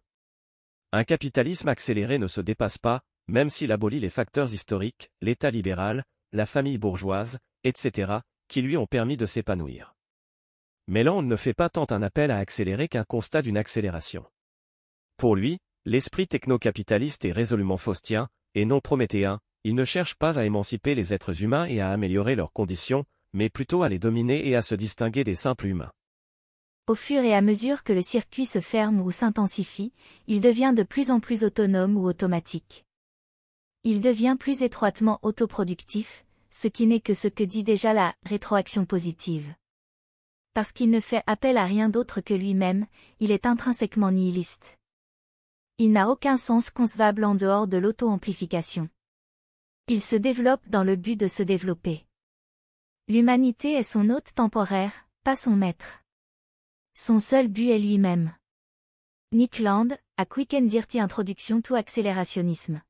Un 0.94 1.04
capitalisme 1.04 1.68
accéléré 1.68 2.20
ne 2.20 2.28
se 2.28 2.40
dépasse 2.40 2.78
pas, 2.78 3.02
même 3.28 3.50
s'il 3.50 3.74
abolit 3.74 4.00
les 4.00 4.10
facteurs 4.10 4.54
historiques, 4.54 5.12
l'État 5.20 5.52
libéral, 5.52 6.06
la 6.32 6.46
famille 6.46 6.78
bourgeoise, 6.78 7.38
etc., 7.66 8.20
qui 8.48 8.62
lui 8.62 8.78
ont 8.78 8.88
permis 8.88 9.18
de 9.18 9.26
s'épanouir. 9.26 9.94
Mais 10.88 11.04
Land 11.04 11.24
ne 11.24 11.36
fait 11.36 11.54
pas 11.54 11.68
tant 11.68 11.88
un 11.90 12.02
appel 12.02 12.32
à 12.32 12.38
accélérer 12.38 12.88
qu'un 12.88 13.04
constat 13.04 13.42
d'une 13.42 13.58
accélération. 13.58 14.26
Pour 15.18 15.36
lui, 15.36 15.58
l'esprit 15.84 16.30
techno-capitaliste 16.30 17.26
est 17.26 17.34
résolument 17.34 17.76
faustien, 17.76 18.30
et 18.54 18.64
non 18.64 18.80
prométhéen, 18.80 19.42
il 19.66 19.74
ne 19.74 19.84
cherche 19.84 20.14
pas 20.14 20.38
à 20.38 20.46
émanciper 20.46 20.94
les 20.94 21.12
êtres 21.12 21.42
humains 21.42 21.66
et 21.66 21.82
à 21.82 21.90
améliorer 21.90 22.36
leurs 22.36 22.54
conditions, 22.54 23.04
mais 23.34 23.50
plutôt 23.50 23.82
à 23.82 23.90
les 23.90 23.98
dominer 23.98 24.48
et 24.48 24.56
à 24.56 24.62
se 24.62 24.76
distinguer 24.76 25.24
des 25.24 25.34
simples 25.34 25.66
humains. 25.66 25.92
Au 26.86 26.94
fur 26.94 27.24
et 27.24 27.34
à 27.34 27.42
mesure 27.42 27.84
que 27.84 27.92
le 27.92 28.04
circuit 28.04 28.46
se 28.46 28.62
ferme 28.62 29.02
ou 29.02 29.10
s'intensifie, 29.10 29.92
il 30.28 30.40
devient 30.40 30.74
de 30.78 30.84
plus 30.84 31.10
en 31.10 31.20
plus 31.20 31.44
autonome 31.44 31.98
ou 31.98 32.08
automatique. 32.08 32.86
Il 33.84 34.02
devient 34.02 34.36
plus 34.40 34.62
étroitement 34.62 35.18
autoproductif, 35.24 36.26
ce 36.52 36.68
qui 36.68 36.86
n'est 36.86 37.00
que 37.00 37.16
ce 37.16 37.28
que 37.28 37.44
dit 37.44 37.64
déjà 37.64 37.92
la 37.92 38.14
rétroaction 38.24 38.86
positive. 38.86 39.52
Parce 40.54 40.74
qu'il 40.74 40.92
ne 40.92 41.00
fait 41.00 41.24
appel 41.26 41.58
à 41.58 41.66
rien 41.66 41.90
d'autre 41.90 42.22
que 42.22 42.36
lui-même, 42.36 42.86
il 43.20 43.32
est 43.32 43.48
intrinsèquement 43.48 44.12
nihiliste. 44.12 44.78
Il 45.80 45.92
n'a 45.92 46.08
aucun 46.08 46.38
sens 46.38 46.70
concevable 46.70 47.24
en 47.26 47.34
dehors 47.34 47.66
de 47.66 47.78
l'auto-amplification. 47.78 48.90
Il 49.88 50.02
se 50.02 50.16
développe 50.16 50.68
dans 50.68 50.84
le 50.84 50.96
but 50.96 51.16
de 51.16 51.28
se 51.28 51.44
développer. 51.44 52.08
L'humanité 53.08 53.74
est 53.74 53.84
son 53.84 54.10
hôte 54.10 54.34
temporaire, 54.34 55.08
pas 55.24 55.36
son 55.36 55.52
maître. 55.52 56.02
Son 56.96 57.20
seul 57.20 57.48
but 57.48 57.70
est 57.70 57.78
lui-même. 57.78 58.34
Nick 59.32 59.60
Land, 59.60 59.90
à 60.18 60.26
Quick 60.26 60.56
and 60.56 60.64
Dirty 60.64 61.00
Introduction 61.00 61.62
to 61.62 61.76
Accélérationnisme. 61.76 62.82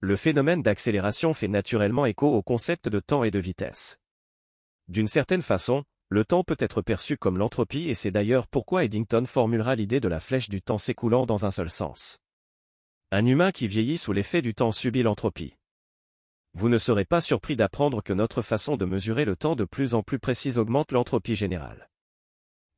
Le 0.00 0.16
phénomène 0.16 0.62
d'accélération 0.62 1.32
fait 1.32 1.48
naturellement 1.48 2.04
écho 2.04 2.30
au 2.30 2.42
concept 2.42 2.90
de 2.90 3.00
temps 3.00 3.24
et 3.24 3.30
de 3.30 3.38
vitesse. 3.38 3.98
D'une 4.88 5.08
certaine 5.08 5.40
façon, 5.40 5.82
le 6.10 6.26
temps 6.26 6.44
peut 6.44 6.58
être 6.58 6.82
perçu 6.82 7.16
comme 7.16 7.38
l'entropie 7.38 7.88
et 7.88 7.94
c'est 7.94 8.10
d'ailleurs 8.10 8.48
pourquoi 8.48 8.84
Eddington 8.84 9.24
formulera 9.24 9.76
l'idée 9.76 10.00
de 10.00 10.08
la 10.08 10.20
flèche 10.20 10.50
du 10.50 10.60
temps 10.60 10.76
s'écoulant 10.76 11.24
dans 11.24 11.46
un 11.46 11.50
seul 11.50 11.70
sens. 11.70 12.18
Un 13.12 13.24
humain 13.24 13.50
qui 13.50 13.66
vieillit 13.66 13.96
sous 13.96 14.12
l'effet 14.12 14.42
du 14.42 14.52
temps 14.52 14.72
subit 14.72 15.02
l'entropie. 15.02 15.55
Vous 16.58 16.70
ne 16.70 16.78
serez 16.78 17.04
pas 17.04 17.20
surpris 17.20 17.54
d'apprendre 17.54 18.02
que 18.02 18.14
notre 18.14 18.40
façon 18.40 18.78
de 18.78 18.86
mesurer 18.86 19.26
le 19.26 19.36
temps 19.36 19.56
de 19.56 19.66
plus 19.66 19.92
en 19.92 20.02
plus 20.02 20.18
précise 20.18 20.56
augmente 20.56 20.90
l'entropie 20.90 21.36
générale. 21.36 21.90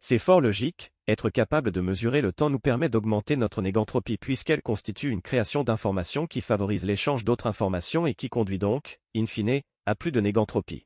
C'est 0.00 0.18
fort 0.18 0.40
logique, 0.40 0.90
être 1.06 1.30
capable 1.30 1.70
de 1.70 1.80
mesurer 1.80 2.20
le 2.20 2.32
temps 2.32 2.50
nous 2.50 2.58
permet 2.58 2.88
d'augmenter 2.88 3.36
notre 3.36 3.62
négantropie 3.62 4.18
puisqu'elle 4.18 4.62
constitue 4.62 5.10
une 5.10 5.22
création 5.22 5.62
d'informations 5.62 6.26
qui 6.26 6.40
favorise 6.40 6.84
l'échange 6.84 7.22
d'autres 7.22 7.46
informations 7.46 8.04
et 8.04 8.14
qui 8.14 8.28
conduit 8.28 8.58
donc, 8.58 8.98
in 9.14 9.26
fine, 9.26 9.60
à 9.86 9.94
plus 9.94 10.10
de 10.10 10.20
négantropie. 10.20 10.84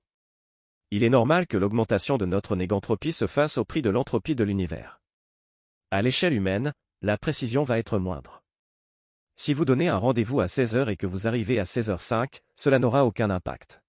Il 0.90 1.02
est 1.02 1.08
normal 1.08 1.46
que 1.46 1.56
l'augmentation 1.56 2.18
de 2.18 2.26
notre 2.26 2.56
négantropie 2.56 3.14
se 3.14 3.26
fasse 3.26 3.56
au 3.56 3.64
prix 3.64 3.80
de 3.80 3.88
l'entropie 3.88 4.34
de 4.34 4.44
l'univers. 4.44 5.00
À 5.90 6.02
l'échelle 6.02 6.34
humaine, 6.34 6.74
la 7.00 7.16
précision 7.16 7.64
va 7.64 7.78
être 7.78 7.98
moindre. 7.98 8.41
Si 9.36 9.54
vous 9.54 9.64
donnez 9.64 9.88
un 9.88 9.96
rendez-vous 9.96 10.40
à 10.40 10.46
16h 10.46 10.88
et 10.88 10.96
que 10.96 11.06
vous 11.06 11.26
arrivez 11.26 11.58
à 11.58 11.64
16h05, 11.64 12.40
cela 12.56 12.78
n'aura 12.78 13.04
aucun 13.04 13.30
impact. 13.30 13.82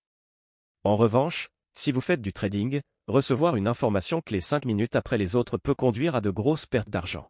En 0.83 0.95
revanche, 0.95 1.49
si 1.75 1.91
vous 1.91 2.01
faites 2.01 2.21
du 2.21 2.33
trading, 2.33 2.81
recevoir 3.07 3.55
une 3.55 3.67
information 3.67 4.21
clé 4.21 4.41
5 4.41 4.65
minutes 4.65 4.95
après 4.95 5.17
les 5.17 5.35
autres 5.35 5.57
peut 5.57 5.75
conduire 5.75 6.15
à 6.15 6.21
de 6.21 6.29
grosses 6.29 6.65
pertes 6.65 6.89
d'argent. 6.89 7.29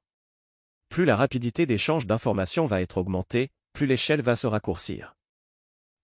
Plus 0.89 1.05
la 1.05 1.15
rapidité 1.15 1.65
d'échange 1.65 2.05
d'informations 2.05 2.65
va 2.65 2.81
être 2.81 2.97
augmentée, 2.97 3.49
plus 3.73 3.87
l'échelle 3.87 4.21
va 4.21 4.35
se 4.35 4.47
raccourcir. 4.47 5.15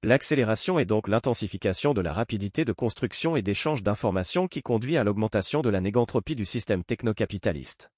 L'accélération 0.02 0.80
est 0.80 0.86
donc 0.86 1.08
l'intensification 1.08 1.94
de 1.94 2.02
la 2.02 2.14
rapidité 2.14 2.64
de 2.64 2.72
construction 2.72 3.36
et 3.36 3.42
d'échange 3.42 3.84
d'informations 3.84 4.48
qui 4.48 4.62
conduit 4.62 4.98
à 4.98 5.04
l'augmentation 5.04 5.62
de 5.62 5.70
la 5.70 5.82
négantropie 5.82 6.36
du 6.36 6.46
système 6.46 6.84
technocapitaliste. 6.84 7.92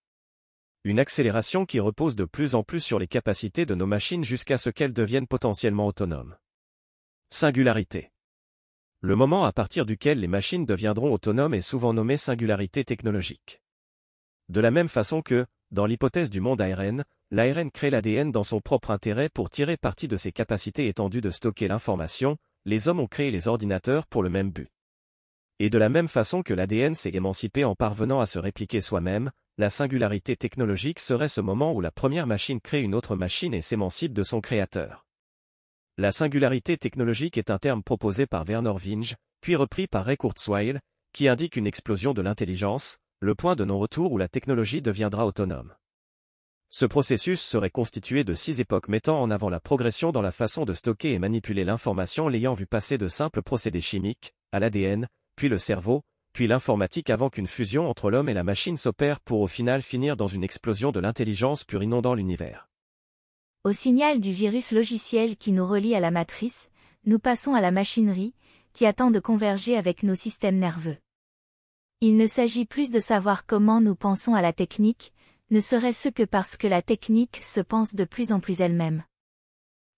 Une 0.83 0.97
accélération 0.97 1.67
qui 1.67 1.79
repose 1.79 2.15
de 2.15 2.25
plus 2.25 2.55
en 2.55 2.63
plus 2.63 2.79
sur 2.79 2.97
les 2.97 3.05
capacités 3.05 3.67
de 3.67 3.75
nos 3.75 3.85
machines 3.85 4.23
jusqu'à 4.23 4.57
ce 4.57 4.71
qu'elles 4.71 4.93
deviennent 4.93 5.27
potentiellement 5.27 5.85
autonomes. 5.85 6.35
Singularité. 7.29 8.11
Le 8.99 9.15
moment 9.15 9.45
à 9.45 9.51
partir 9.51 9.85
duquel 9.85 10.19
les 10.19 10.27
machines 10.27 10.65
deviendront 10.65 11.13
autonomes 11.13 11.53
est 11.53 11.61
souvent 11.61 11.93
nommé 11.93 12.17
singularité 12.17 12.83
technologique. 12.83 13.61
De 14.49 14.59
la 14.59 14.71
même 14.71 14.89
façon 14.89 15.21
que, 15.21 15.45
dans 15.69 15.85
l'hypothèse 15.85 16.31
du 16.31 16.41
monde 16.41 16.61
ARN, 16.61 17.05
l'ARN 17.29 17.69
crée 17.69 17.91
l'ADN 17.91 18.31
dans 18.31 18.43
son 18.43 18.59
propre 18.59 18.89
intérêt 18.89 19.29
pour 19.29 19.51
tirer 19.51 19.77
parti 19.77 20.07
de 20.07 20.17
ses 20.17 20.31
capacités 20.31 20.87
étendues 20.87 21.21
de 21.21 21.29
stocker 21.29 21.67
l'information, 21.67 22.37
les 22.65 22.87
hommes 22.87 23.01
ont 23.01 23.07
créé 23.07 23.29
les 23.29 23.47
ordinateurs 23.47 24.07
pour 24.07 24.23
le 24.23 24.29
même 24.29 24.49
but. 24.49 24.71
Et 25.59 25.69
de 25.69 25.77
la 25.77 25.89
même 25.89 26.07
façon 26.07 26.41
que 26.41 26.55
l'ADN 26.55 26.95
s'est 26.95 27.13
émancipé 27.13 27.65
en 27.65 27.75
parvenant 27.75 28.19
à 28.19 28.25
se 28.25 28.39
répliquer 28.39 28.81
soi-même, 28.81 29.31
la 29.57 29.69
singularité 29.69 30.35
technologique 30.37 30.99
serait 30.99 31.29
ce 31.29 31.41
moment 31.41 31.73
où 31.73 31.81
la 31.81 31.91
première 31.91 32.25
machine 32.25 32.61
crée 32.61 32.81
une 32.81 32.95
autre 32.95 33.15
machine 33.15 33.53
et 33.53 33.61
s'émancipe 33.61 34.13
de 34.13 34.23
son 34.23 34.41
créateur. 34.41 35.05
La 35.97 36.11
singularité 36.11 36.77
technologique 36.77 37.37
est 37.37 37.51
un 37.51 37.59
terme 37.59 37.83
proposé 37.83 38.25
par 38.25 38.45
Werner 38.45 38.73
Winge, 38.83 39.15
puis 39.41 39.55
repris 39.55 39.87
par 39.87 40.05
Ray 40.05 40.17
Kurzweil, 40.17 40.79
qui 41.13 41.27
indique 41.27 41.57
une 41.57 41.67
explosion 41.67 42.13
de 42.13 42.21
l'intelligence, 42.21 42.97
le 43.19 43.35
point 43.35 43.55
de 43.55 43.65
non-retour 43.65 44.13
où 44.13 44.17
la 44.17 44.29
technologie 44.29 44.81
deviendra 44.81 45.25
autonome. 45.25 45.75
Ce 46.69 46.85
processus 46.85 47.41
serait 47.41 47.69
constitué 47.69 48.23
de 48.23 48.33
six 48.33 48.61
époques 48.61 48.87
mettant 48.87 49.21
en 49.21 49.29
avant 49.29 49.49
la 49.49 49.59
progression 49.59 50.13
dans 50.13 50.21
la 50.21 50.31
façon 50.31 50.63
de 50.63 50.73
stocker 50.73 51.11
et 51.11 51.19
manipuler 51.19 51.65
l'information 51.65 52.29
l'ayant 52.29 52.53
vu 52.53 52.65
passer 52.65 52.97
de 52.97 53.09
simples 53.09 53.41
procédés 53.41 53.81
chimiques, 53.81 54.33
à 54.53 54.61
l'ADN, 54.61 55.07
puis 55.35 55.49
le 55.49 55.57
cerveau, 55.57 56.03
puis 56.33 56.47
l'informatique 56.47 57.09
avant 57.09 57.29
qu'une 57.29 57.47
fusion 57.47 57.89
entre 57.89 58.09
l'homme 58.09 58.29
et 58.29 58.33
la 58.33 58.43
machine 58.43 58.77
s'opère 58.77 59.19
pour 59.19 59.41
au 59.41 59.47
final 59.47 59.81
finir 59.81 60.17
dans 60.17 60.27
une 60.27 60.43
explosion 60.43 60.91
de 60.91 60.99
l'intelligence 60.99 61.63
pure 61.63 61.83
inondant 61.83 62.13
l'univers. 62.13 62.69
Au 63.63 63.71
signal 63.71 64.19
du 64.19 64.31
virus 64.31 64.71
logiciel 64.71 65.37
qui 65.37 65.51
nous 65.51 65.67
relie 65.67 65.93
à 65.93 65.99
la 65.99 66.11
matrice, 66.11 66.69
nous 67.05 67.19
passons 67.19 67.53
à 67.53 67.61
la 67.61 67.71
machinerie, 67.71 68.33
qui 68.73 68.85
attend 68.85 69.11
de 69.11 69.19
converger 69.19 69.77
avec 69.77 70.03
nos 70.03 70.15
systèmes 70.15 70.57
nerveux. 70.57 70.97
Il 71.99 72.17
ne 72.17 72.25
s'agit 72.25 72.65
plus 72.65 72.89
de 72.89 72.99
savoir 72.99 73.45
comment 73.45 73.81
nous 73.81 73.95
pensons 73.95 74.33
à 74.33 74.41
la 74.41 74.53
technique, 74.53 75.13
ne 75.51 75.59
serait-ce 75.59 76.09
que 76.09 76.23
parce 76.23 76.57
que 76.57 76.67
la 76.67 76.81
technique 76.81 77.39
se 77.43 77.61
pense 77.61 77.93
de 77.93 78.05
plus 78.05 78.31
en 78.31 78.39
plus 78.39 78.61
elle-même. 78.61 79.03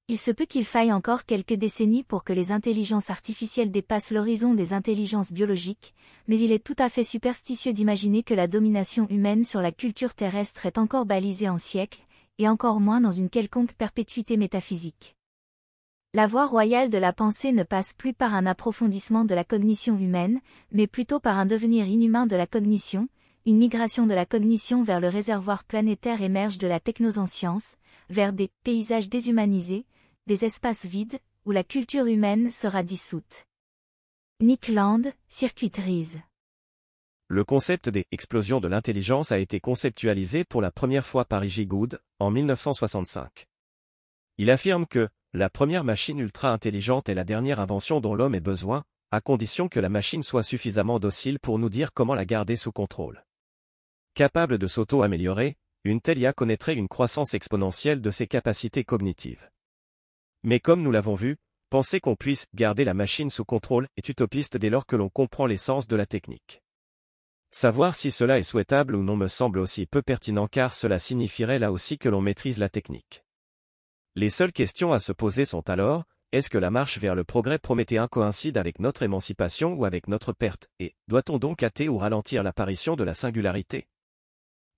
Il 0.10 0.18
se 0.18 0.32
peut 0.32 0.46
qu'il 0.46 0.66
faille 0.66 0.92
encore 0.92 1.24
quelques 1.24 1.54
décennies 1.54 2.04
pour 2.04 2.26
que 2.26 2.34
les 2.34 2.52
intelligences 2.52 3.10
artificielles 3.10 3.72
dépassent 3.72 4.12
l'horizon 4.12 4.54
des 4.54 4.74
intelligences 4.74 5.32
biologiques, 5.32 5.94
mais 6.28 6.38
il 6.38 6.52
est 6.52 6.64
tout 6.64 6.76
à 6.78 6.90
fait 6.90 7.06
superstitieux 7.06 7.72
d'imaginer 7.72 8.22
que 8.22 8.34
la 8.34 8.48
domination 8.48 9.08
humaine 9.10 9.46
sur 9.46 9.62
la 9.62 9.72
culture 9.72 10.14
terrestre 10.14 10.66
est 10.66 10.78
encore 10.78 11.06
balisée 11.06 11.48
en 11.48 11.58
siècles, 11.58 12.06
et 12.38 12.50
encore 12.50 12.82
moins 12.82 13.00
dans 13.00 13.14
une 13.14 13.30
quelconque 13.30 13.72
perpétuité 13.74 14.36
métaphysique. 14.36 15.16
La 16.14 16.28
voie 16.28 16.48
royale 16.48 16.90
de 16.90 16.98
la 16.98 17.14
pensée 17.14 17.54
ne 17.54 17.64
passe 17.64 17.94
plus 17.94 18.14
par 18.14 18.36
un 18.36 18.46
approfondissement 18.46 19.24
de 19.24 19.34
la 19.34 19.46
cognition 19.46 19.98
humaine, 19.98 20.42
mais 20.74 20.86
plutôt 20.86 21.22
par 21.22 21.38
un 21.38 21.46
devenir 21.46 21.88
inhumain 21.88 22.28
de 22.28 22.36
la 22.36 22.46
cognition, 22.46 23.08
une 23.46 23.58
migration 23.58 24.06
de 24.06 24.14
la 24.14 24.26
cognition 24.26 24.84
vers 24.84 25.00
le 25.00 25.08
réservoir 25.08 25.64
planétaire 25.64 26.22
émerge 26.22 26.58
de 26.58 26.68
la 26.68 26.82
technoscience, 26.82 27.78
vers 28.10 28.34
des 28.34 28.52
paysages 28.64 29.10
déshumanisés, 29.10 29.86
des 30.28 30.46
espaces 30.46 30.86
vides, 30.86 31.20
où 31.46 31.52
la 31.52 31.64
culture 31.64 32.06
humaine 32.06 32.50
sera 32.50 32.82
dissoute. 32.84 33.46
Nick 34.40 34.70
Land, 34.70 35.02
Circuiteries. 35.28 36.18
Le 37.28 37.44
concept 37.44 37.90
des 37.90 38.06
explosions 38.12 38.62
de 38.62 38.68
l'intelligence 38.68 39.32
a 39.32 39.40
été 39.40 39.60
conceptualisé 39.60 40.44
pour 40.46 40.62
la 40.62 40.72
première 40.72 41.06
fois 41.06 41.26
par 41.26 41.44
I.J. 41.44 41.66
Good, 41.66 42.02
en 42.20 42.32
1965. 42.32 43.48
Il 44.38 44.50
affirme 44.50 44.86
que, 44.86 45.10
la 45.34 45.50
première 45.50 45.84
machine 45.84 46.20
ultra-intelligente 46.20 47.10
est 47.10 47.16
la 47.16 47.24
dernière 47.24 47.60
invention 47.60 48.00
dont 48.00 48.16
l'homme 48.16 48.36
ait 48.36 48.40
besoin, 48.40 48.84
à 49.12 49.20
condition 49.20 49.68
que 49.68 49.80
la 49.80 49.90
machine 49.90 50.24
soit 50.24 50.44
suffisamment 50.44 51.00
docile 51.00 51.40
pour 51.40 51.60
nous 51.60 51.70
dire 51.70 51.92
comment 51.94 52.16
la 52.16 52.26
garder 52.26 52.56
sous 52.56 52.72
contrôle. 52.72 53.26
Capable 54.14 54.58
de 54.58 54.68
s'auto-améliorer, 54.68 55.58
une 55.84 56.02
telle 56.02 56.20
IA 56.20 56.34
connaîtrait 56.34 56.76
une 56.76 56.88
croissance 56.88 57.34
exponentielle 57.34 58.00
de 58.00 58.10
ses 58.10 58.28
capacités 58.28 58.84
cognitives. 58.84 59.50
Mais 60.44 60.60
comme 60.60 60.82
nous 60.82 60.92
l'avons 60.92 61.16
vu, 61.16 61.38
penser 61.70 62.00
qu'on 62.00 62.16
puisse 62.16 62.48
garder 62.54 62.84
la 62.84 62.94
machine 62.94 63.30
sous 63.30 63.46
contrôle 63.46 63.88
est 63.96 64.10
utopiste 64.10 64.58
dès 64.58 64.70
lors 64.70 64.86
que 64.86 64.98
l'on 64.98 65.10
comprend 65.10 65.46
l'essence 65.46 65.88
de 65.88 65.96
la 65.96 66.06
technique. 66.06 66.62
Savoir 67.52 67.96
si 67.96 68.12
cela 68.12 68.40
est 68.40 68.44
souhaitable 68.44 68.96
ou 68.96 69.04
non 69.04 69.16
me 69.16 69.28
semble 69.28 69.60
aussi 69.60 69.86
peu 69.86 70.02
pertinent 70.02 70.48
car 70.48 70.74
cela 70.74 71.00
signifierait 71.00 71.60
là 71.60 71.72
aussi 71.72 71.98
que 71.98 72.10
l'on 72.10 72.22
maîtrise 72.22 72.60
la 72.60 72.68
technique. 72.68 73.24
Les 74.16 74.30
seules 74.30 74.52
questions 74.52 74.92
à 74.92 75.00
se 75.00 75.12
poser 75.12 75.46
sont 75.46 75.70
alors, 75.70 76.04
est-ce 76.34 76.50
que 76.50 76.58
la 76.58 76.72
marche 76.72 76.98
vers 76.98 77.16
le 77.16 77.24
progrès 77.24 77.60
prométhéen 77.60 78.08
coïncide 78.08 78.58
avec 78.58 78.80
notre 78.80 79.04
émancipation 79.04 79.74
ou 79.74 79.86
avec 79.86 80.08
notre 80.08 80.34
perte, 80.34 80.68
et 80.80 80.96
doit-on 81.08 81.38
donc 81.38 81.64
hâter 81.64 81.90
ou 81.90 82.00
ralentir 82.00 82.44
l'apparition 82.44 82.96
de 82.96 83.04
la 83.04 83.14
singularité? 83.14 83.88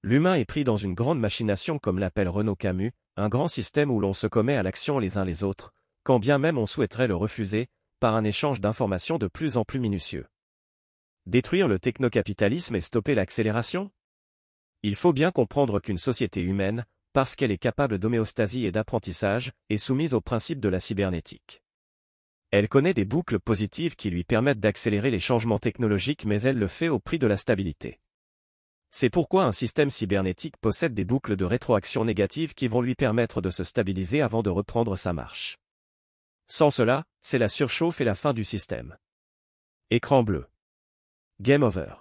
L'humain 0.04 0.36
est 0.36 0.46
pris 0.46 0.66
dans 0.66 0.78
une 0.78 0.94
grande 0.94 1.20
machination 1.20 1.80
comme 1.80 1.98
l'appelle 1.98 2.30
Renaud 2.30 2.56
Camus, 2.56 2.92
un 3.18 3.30
grand 3.30 3.48
système 3.48 3.92
où 3.92 4.00
l'on 4.00 4.14
se 4.14 4.28
commet 4.28 4.56
à 4.56 4.64
l'action 4.64 5.00
les 5.00 5.18
uns 5.18 5.26
les 5.26 5.44
autres, 5.44 5.74
quand 6.04 6.20
bien 6.20 6.38
même 6.38 6.58
on 6.58 6.66
souhaiterait 6.66 7.08
le 7.08 7.16
refuser, 7.16 7.68
par 8.00 8.16
un 8.16 8.24
échange 8.24 8.60
d'informations 8.60 9.18
de 9.18 9.28
plus 9.28 9.58
en 9.58 9.64
plus 9.64 9.80
minutieux. 9.80 10.28
Détruire 11.26 11.68
le 11.68 11.80
technocapitalisme 11.80 12.76
et 12.76 12.82
stopper 12.82 13.16
l'accélération? 13.16 13.90
Il 14.84 14.96
faut 14.96 15.14
bien 15.14 15.32
comprendre 15.32 15.80
qu'une 15.80 15.98
société 15.98 16.42
humaine, 16.42 16.86
parce 17.14 17.36
qu'elle 17.36 17.52
est 17.52 17.58
capable 17.58 17.98
d'homéostasie 17.98 18.66
et 18.66 18.72
d'apprentissage, 18.72 19.54
est 19.70 19.78
soumise 19.78 20.14
au 20.14 20.22
principe 20.22 20.60
de 20.60 20.70
la 20.70 20.80
cybernétique. 20.80 21.64
Elle 22.52 22.68
connaît 22.68 22.94
des 22.94 23.06
boucles 23.06 23.40
positives 23.40 23.96
qui 23.96 24.10
lui 24.10 24.24
permettent 24.24 24.60
d'accélérer 24.60 25.10
les 25.10 25.20
changements 25.20 25.60
technologiques 25.60 26.26
mais 26.26 26.42
elle 26.42 26.60
le 26.60 26.68
fait 26.68 26.90
au 26.90 27.00
prix 27.00 27.18
de 27.18 27.28
la 27.28 27.38
stabilité. 27.38 28.00
C'est 28.98 29.10
pourquoi 29.10 29.44
un 29.44 29.52
système 29.52 29.90
cybernétique 29.90 30.56
possède 30.56 30.94
des 30.94 31.04
boucles 31.04 31.36
de 31.36 31.44
rétroaction 31.44 32.06
négatives 32.06 32.54
qui 32.54 32.70
vont 32.70 32.80
lui 32.80 32.96
permettre 32.96 33.42
de 33.42 33.50
se 33.50 33.66
stabiliser 33.66 34.22
avant 34.22 34.42
de 34.42 34.50
reprendre 34.50 34.96
sa 34.96 35.12
marche. 35.12 35.58
Sans 36.48 36.72
cela, 36.72 37.04
c'est 37.22 37.38
la 37.38 37.50
surchauffe 37.50 38.00
et 38.00 38.06
la 38.06 38.16
fin 38.16 38.32
du 38.32 38.46
système. 38.46 38.96
Écran 39.90 40.24
bleu. 40.24 40.48
Game 41.42 41.64
over. 41.64 41.96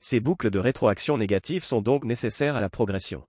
Ces 0.00 0.18
boucles 0.18 0.50
de 0.50 0.58
rétroaction 0.58 1.18
négatives 1.18 1.62
sont 1.62 1.82
donc 1.82 2.02
nécessaires 2.02 2.56
à 2.56 2.60
la 2.60 2.68
progression. 2.68 3.24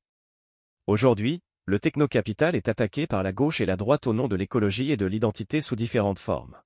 Aujourd'hui, 0.87 1.41
le 1.65 1.77
technocapital 1.77 2.55
est 2.55 2.69
attaqué 2.69 3.05
par 3.05 3.21
la 3.21 3.33
gauche 3.33 3.61
et 3.61 3.67
la 3.67 3.77
droite 3.77 4.07
au 4.07 4.13
nom 4.13 4.27
de 4.27 4.35
l'écologie 4.35 4.91
et 4.91 4.97
de 4.97 5.05
l'identité 5.05 5.61
sous 5.61 5.75
différentes 5.75 6.17
formes. 6.17 6.59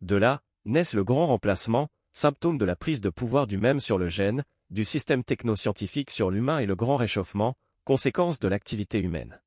De 0.00 0.16
là, 0.16 0.40
naissent 0.64 0.94
le 0.94 1.04
grand 1.04 1.26
remplacement, 1.26 1.90
symptôme 2.14 2.56
de 2.56 2.64
la 2.64 2.74
prise 2.74 3.02
de 3.02 3.10
pouvoir 3.10 3.46
du 3.46 3.58
même 3.58 3.80
sur 3.80 3.98
le 3.98 4.08
gène, 4.08 4.44
du 4.70 4.84
système 4.84 5.24
technoscientifique 5.24 6.10
sur 6.10 6.30
l'humain 6.30 6.60
et 6.60 6.66
le 6.66 6.76
grand 6.76 6.96
réchauffement, 6.96 7.54
conséquence 7.84 8.38
de 8.38 8.48
l'activité 8.48 9.00
humaine. 9.00 9.40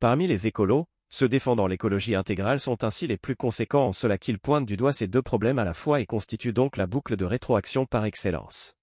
Parmi 0.00 0.26
les 0.26 0.46
écolos, 0.46 0.86
ceux 1.10 1.28
défendant 1.28 1.66
l'écologie 1.66 2.14
intégrale 2.14 2.60
sont 2.60 2.84
ainsi 2.84 3.06
les 3.06 3.16
plus 3.16 3.34
conséquents 3.34 3.86
en 3.86 3.92
cela 3.92 4.18
qu'ils 4.18 4.38
pointent 4.38 4.66
du 4.66 4.76
doigt 4.76 4.92
ces 4.92 5.08
deux 5.08 5.22
problèmes 5.22 5.58
à 5.58 5.64
la 5.64 5.74
fois 5.74 6.00
et 6.00 6.06
constituent 6.06 6.52
donc 6.52 6.76
la 6.76 6.86
boucle 6.86 7.16
de 7.16 7.24
rétroaction 7.24 7.86
par 7.86 8.04
excellence. 8.04 8.74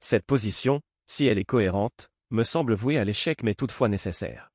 Cette 0.00 0.26
position, 0.26 0.80
si 1.06 1.26
elle 1.26 1.38
est 1.38 1.44
cohérente, 1.44 2.08
me 2.30 2.42
semble 2.42 2.74
vouée 2.74 2.98
à 2.98 3.04
l'échec 3.04 3.42
mais 3.42 3.54
toutefois 3.54 3.88
nécessaire. 3.88 4.50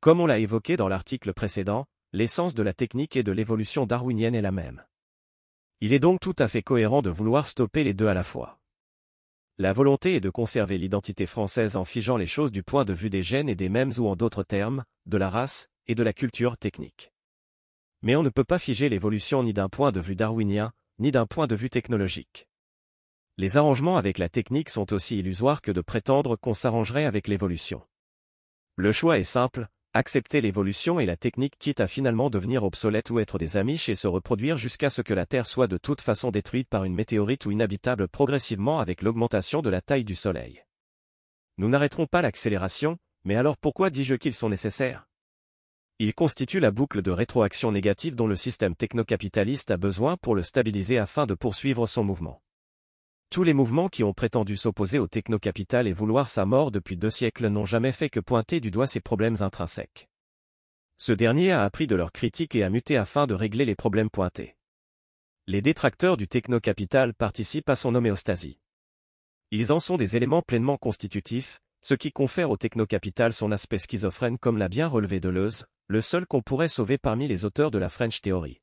Comme 0.00 0.20
on 0.20 0.26
l'a 0.26 0.40
évoqué 0.40 0.76
dans 0.76 0.88
l'article 0.88 1.32
précédent, 1.32 1.86
l'essence 2.12 2.54
de 2.54 2.62
la 2.62 2.74
technique 2.74 3.16
et 3.16 3.22
de 3.22 3.32
l'évolution 3.32 3.86
darwinienne 3.86 4.34
est 4.34 4.42
la 4.42 4.52
même. 4.52 4.84
Il 5.80 5.92
est 5.92 6.00
donc 6.00 6.20
tout 6.20 6.36
à 6.38 6.48
fait 6.48 6.62
cohérent 6.62 7.00
de 7.00 7.10
vouloir 7.10 7.46
stopper 7.46 7.84
les 7.84 7.94
deux 7.94 8.08
à 8.08 8.14
la 8.14 8.24
fois. 8.24 8.61
La 9.58 9.74
volonté 9.74 10.16
est 10.16 10.20
de 10.20 10.30
conserver 10.30 10.78
l'identité 10.78 11.26
française 11.26 11.76
en 11.76 11.84
figeant 11.84 12.16
les 12.16 12.26
choses 12.26 12.50
du 12.50 12.62
point 12.62 12.84
de 12.84 12.94
vue 12.94 13.10
des 13.10 13.22
gènes 13.22 13.50
et 13.50 13.54
des 13.54 13.68
mêmes 13.68 13.92
ou 13.98 14.08
en 14.08 14.16
d'autres 14.16 14.44
termes, 14.44 14.82
de 15.04 15.18
la 15.18 15.28
race, 15.28 15.68
et 15.86 15.94
de 15.94 16.02
la 16.02 16.14
culture 16.14 16.56
technique. 16.56 17.12
Mais 18.00 18.16
on 18.16 18.22
ne 18.22 18.30
peut 18.30 18.44
pas 18.44 18.58
figer 18.58 18.88
l'évolution 18.88 19.42
ni 19.42 19.52
d'un 19.52 19.68
point 19.68 19.92
de 19.92 20.00
vue 20.00 20.16
darwinien, 20.16 20.72
ni 20.98 21.12
d'un 21.12 21.26
point 21.26 21.46
de 21.46 21.54
vue 21.54 21.68
technologique. 21.68 22.48
Les 23.36 23.56
arrangements 23.56 23.98
avec 23.98 24.18
la 24.18 24.28
technique 24.28 24.70
sont 24.70 24.92
aussi 24.92 25.18
illusoires 25.18 25.60
que 25.60 25.70
de 25.70 25.80
prétendre 25.80 26.36
qu'on 26.36 26.54
s'arrangerait 26.54 27.04
avec 27.04 27.28
l'évolution. 27.28 27.82
Le 28.76 28.90
choix 28.90 29.18
est 29.18 29.24
simple, 29.24 29.68
accepter 29.94 30.40
l'évolution 30.40 31.00
et 31.00 31.06
la 31.06 31.16
technique 31.16 31.58
quitte 31.58 31.80
à 31.80 31.86
finalement 31.86 32.30
devenir 32.30 32.64
obsolète 32.64 33.10
ou 33.10 33.18
être 33.18 33.38
des 33.38 33.56
amiches 33.56 33.88
et 33.88 33.94
se 33.94 34.08
reproduire 34.08 34.56
jusqu'à 34.56 34.90
ce 34.90 35.02
que 35.02 35.14
la 35.14 35.26
Terre 35.26 35.46
soit 35.46 35.66
de 35.66 35.76
toute 35.76 36.00
façon 36.00 36.30
détruite 36.30 36.68
par 36.68 36.84
une 36.84 36.94
météorite 36.94 37.46
ou 37.46 37.50
inhabitable 37.50 38.08
progressivement 38.08 38.80
avec 38.80 39.02
l'augmentation 39.02 39.62
de 39.62 39.70
la 39.70 39.80
taille 39.80 40.04
du 40.04 40.14
Soleil. 40.14 40.64
Nous 41.58 41.68
n'arrêterons 41.68 42.06
pas 42.06 42.22
l'accélération, 42.22 42.96
mais 43.24 43.36
alors 43.36 43.56
pourquoi 43.56 43.90
dis-je 43.90 44.14
qu'ils 44.14 44.34
sont 44.34 44.48
nécessaires? 44.48 45.06
Ils 45.98 46.14
constituent 46.14 46.60
la 46.60 46.70
boucle 46.70 47.02
de 47.02 47.10
rétroaction 47.10 47.70
négative 47.70 48.16
dont 48.16 48.26
le 48.26 48.36
système 48.36 48.74
technocapitaliste 48.74 49.70
a 49.70 49.76
besoin 49.76 50.16
pour 50.16 50.34
le 50.34 50.42
stabiliser 50.42 50.98
afin 50.98 51.26
de 51.26 51.34
poursuivre 51.34 51.86
son 51.86 52.02
mouvement. 52.02 52.42
Tous 53.32 53.44
les 53.44 53.54
mouvements 53.54 53.88
qui 53.88 54.04
ont 54.04 54.12
prétendu 54.12 54.58
s'opposer 54.58 54.98
au 54.98 55.06
technocapital 55.06 55.88
et 55.88 55.94
vouloir 55.94 56.28
sa 56.28 56.44
mort 56.44 56.70
depuis 56.70 56.98
deux 56.98 57.08
siècles 57.08 57.48
n'ont 57.48 57.64
jamais 57.64 57.92
fait 57.92 58.10
que 58.10 58.20
pointer 58.20 58.60
du 58.60 58.70
doigt 58.70 58.86
ses 58.86 59.00
problèmes 59.00 59.38
intrinsèques. 59.40 60.10
Ce 60.98 61.14
dernier 61.14 61.50
a 61.50 61.64
appris 61.64 61.86
de 61.86 61.96
leurs 61.96 62.12
critiques 62.12 62.54
et 62.54 62.62
a 62.62 62.68
muté 62.68 62.98
afin 62.98 63.26
de 63.26 63.32
régler 63.32 63.64
les 63.64 63.74
problèmes 63.74 64.10
pointés. 64.10 64.54
Les 65.46 65.62
détracteurs 65.62 66.18
du 66.18 66.28
technocapital 66.28 67.14
participent 67.14 67.70
à 67.70 67.74
son 67.74 67.94
homéostasie. 67.94 68.58
Ils 69.50 69.72
en 69.72 69.80
sont 69.80 69.96
des 69.96 70.14
éléments 70.14 70.42
pleinement 70.42 70.76
constitutifs, 70.76 71.58
ce 71.80 71.94
qui 71.94 72.12
confère 72.12 72.50
au 72.50 72.58
technocapital 72.58 73.32
son 73.32 73.50
aspect 73.50 73.78
schizophrène 73.78 74.36
comme 74.36 74.58
l'a 74.58 74.68
bien 74.68 74.88
relevé 74.88 75.20
Deleuze, 75.20 75.64
le 75.86 76.02
seul 76.02 76.26
qu'on 76.26 76.42
pourrait 76.42 76.68
sauver 76.68 76.98
parmi 76.98 77.28
les 77.28 77.46
auteurs 77.46 77.70
de 77.70 77.78
la 77.78 77.88
French 77.88 78.20
Theory. 78.20 78.61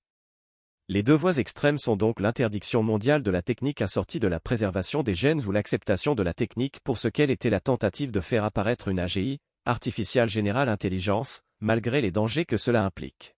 Les 0.91 1.03
deux 1.03 1.13
voies 1.13 1.37
extrêmes 1.37 1.77
sont 1.77 1.95
donc 1.95 2.19
l'interdiction 2.19 2.81
mondiale 2.81 3.21
de 3.21 3.29
la 3.29 3.43
technique 3.43 3.79
assortie 3.79 4.19
de 4.19 4.27
la 4.27 4.39
préservation 4.39 5.03
des 5.03 5.13
gènes 5.13 5.45
ou 5.45 5.51
l'acceptation 5.51 6.15
de 6.15 6.23
la 6.23 6.33
technique 6.33 6.79
pour 6.83 6.97
ce 6.97 7.07
qu'elle 7.07 7.29
était 7.29 7.51
la 7.51 7.59
tentative 7.59 8.09
de 8.09 8.19
faire 8.19 8.43
apparaître 8.43 8.87
une 8.87 8.97
AGI, 8.97 9.37
Artificial 9.65 10.27
General 10.27 10.67
Intelligence, 10.67 11.43
malgré 11.59 12.01
les 12.01 12.09
dangers 12.09 12.45
que 12.45 12.57
cela 12.57 12.83
implique. 12.83 13.35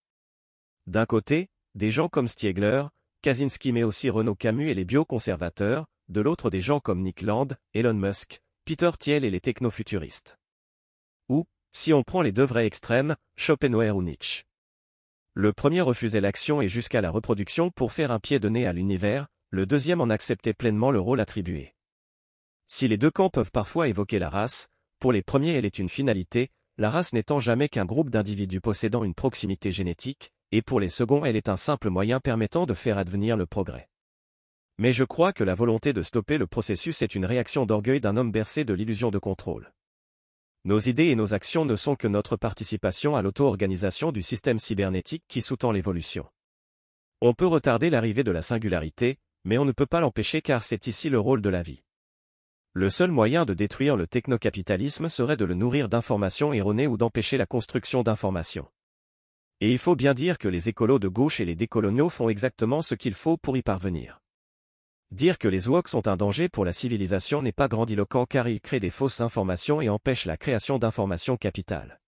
D'un 0.87 1.05
côté, 1.05 1.49
des 1.75 1.91
gens 1.91 2.07
comme 2.07 2.29
Stiegler, 2.29 2.85
Kaczynski 3.21 3.73
mais 3.73 3.83
aussi 3.83 4.09
Renaud 4.09 4.35
Camus 4.35 4.69
et 4.69 4.73
les 4.73 4.85
bioconservateurs, 4.85 5.87
de 6.07 6.21
l'autre 6.21 6.49
des 6.51 6.61
gens 6.61 6.79
comme 6.79 7.01
Nick 7.01 7.21
Land, 7.21 7.49
Elon 7.73 7.95
Musk, 7.95 8.39
Peter 8.63 8.91
Thiel 8.97 9.25
et 9.25 9.29
les 9.29 9.41
technofuturistes. 9.41 10.37
Ou, 11.27 11.43
si 11.73 11.91
on 11.91 12.03
prend 12.03 12.21
les 12.21 12.31
deux 12.31 12.45
vrais 12.45 12.65
extrêmes, 12.65 13.17
Schopenhauer 13.35 13.91
ou 13.93 14.03
Nietzsche. 14.03 14.45
Le 15.33 15.53
premier 15.53 15.79
refusait 15.79 16.19
l'action 16.19 16.61
et 16.61 16.67
jusqu'à 16.67 16.99
la 16.99 17.09
reproduction 17.09 17.71
pour 17.71 17.93
faire 17.93 18.11
un 18.11 18.19
pied 18.19 18.37
de 18.39 18.49
nez 18.49 18.67
à 18.67 18.73
l'univers, 18.73 19.27
le 19.49 19.65
deuxième 19.65 20.01
en 20.01 20.09
acceptait 20.09 20.53
pleinement 20.53 20.91
le 20.91 20.99
rôle 20.99 21.21
attribué. 21.21 21.73
Si 22.67 22.89
les 22.89 22.97
deux 22.97 23.11
camps 23.11 23.29
peuvent 23.29 23.51
parfois 23.51 23.87
évoquer 23.87 24.19
la 24.19 24.29
race, 24.29 24.67
pour 24.99 25.13
les 25.13 25.21
premiers 25.21 25.53
elle 25.53 25.63
est 25.63 25.79
une 25.79 25.87
finalité, 25.87 26.49
la 26.77 26.89
race 26.89 27.13
n'étant 27.13 27.39
jamais 27.39 27.69
qu'un 27.69 27.85
groupe 27.85 28.09
d'individus 28.09 28.59
possédant 28.59 29.05
une 29.05 29.13
proximité 29.13 29.71
génétique, 29.71 30.31
et 30.51 30.61
pour 30.61 30.81
les 30.81 30.89
seconds 30.89 31.23
elle 31.23 31.37
est 31.37 31.47
un 31.47 31.55
simple 31.55 31.89
moyen 31.89 32.19
permettant 32.19 32.65
de 32.65 32.73
faire 32.73 32.97
advenir 32.97 33.37
le 33.37 33.45
progrès. 33.45 33.87
Mais 34.79 34.91
je 34.91 35.05
crois 35.05 35.31
que 35.31 35.45
la 35.45 35.55
volonté 35.55 35.93
de 35.93 36.01
stopper 36.01 36.37
le 36.39 36.47
processus 36.47 37.01
est 37.01 37.15
une 37.15 37.25
réaction 37.25 37.65
d'orgueil 37.65 38.01
d'un 38.01 38.17
homme 38.17 38.33
bercé 38.33 38.65
de 38.65 38.73
l'illusion 38.73 39.11
de 39.11 39.19
contrôle. 39.19 39.71
Nos 40.63 40.77
idées 40.77 41.07
et 41.07 41.15
nos 41.15 41.33
actions 41.33 41.65
ne 41.65 41.75
sont 41.75 41.95
que 41.95 42.07
notre 42.07 42.35
participation 42.35 43.15
à 43.15 43.23
l'auto-organisation 43.23 44.11
du 44.11 44.21
système 44.21 44.59
cybernétique 44.59 45.23
qui 45.27 45.41
sous-tend 45.41 45.71
l'évolution. 45.71 46.27
On 47.19 47.33
peut 47.33 47.47
retarder 47.47 47.89
l'arrivée 47.89 48.23
de 48.23 48.29
la 48.29 48.43
singularité, 48.43 49.17
mais 49.43 49.57
on 49.57 49.65
ne 49.65 49.71
peut 49.71 49.87
pas 49.87 50.01
l'empêcher 50.01 50.43
car 50.43 50.63
c'est 50.63 50.85
ici 50.85 51.09
le 51.09 51.19
rôle 51.19 51.41
de 51.41 51.49
la 51.49 51.63
vie. 51.63 51.81
Le 52.73 52.91
seul 52.91 53.09
moyen 53.09 53.43
de 53.45 53.55
détruire 53.55 53.97
le 53.97 54.05
technocapitalisme 54.05 55.09
serait 55.09 55.35
de 55.35 55.45
le 55.45 55.55
nourrir 55.55 55.89
d'informations 55.89 56.53
erronées 56.53 56.85
ou 56.85 56.95
d'empêcher 56.95 57.37
la 57.37 57.47
construction 57.47 58.03
d'informations. 58.03 58.67
Et 59.61 59.71
il 59.71 59.79
faut 59.79 59.95
bien 59.95 60.13
dire 60.13 60.37
que 60.37 60.47
les 60.47 60.69
écolos 60.69 60.99
de 60.99 61.07
gauche 61.07 61.39
et 61.39 61.45
les 61.45 61.55
décoloniaux 61.55 62.09
font 62.09 62.29
exactement 62.29 62.83
ce 62.83 62.93
qu'il 62.93 63.15
faut 63.15 63.35
pour 63.35 63.57
y 63.57 63.63
parvenir. 63.63 64.20
Dire 65.11 65.37
que 65.37 65.49
les 65.49 65.67
woke 65.67 65.89
sont 65.89 66.07
un 66.07 66.15
danger 66.15 66.47
pour 66.47 66.63
la 66.63 66.71
civilisation 66.71 67.41
n'est 67.41 67.51
pas 67.51 67.67
grandiloquent 67.67 68.25
car 68.25 68.47
ils 68.47 68.61
créent 68.61 68.79
des 68.79 68.89
fausses 68.89 69.19
informations 69.19 69.81
et 69.81 69.89
empêchent 69.89 70.25
la 70.25 70.37
création 70.37 70.79
d'informations 70.79 71.35
capitales. 71.35 71.99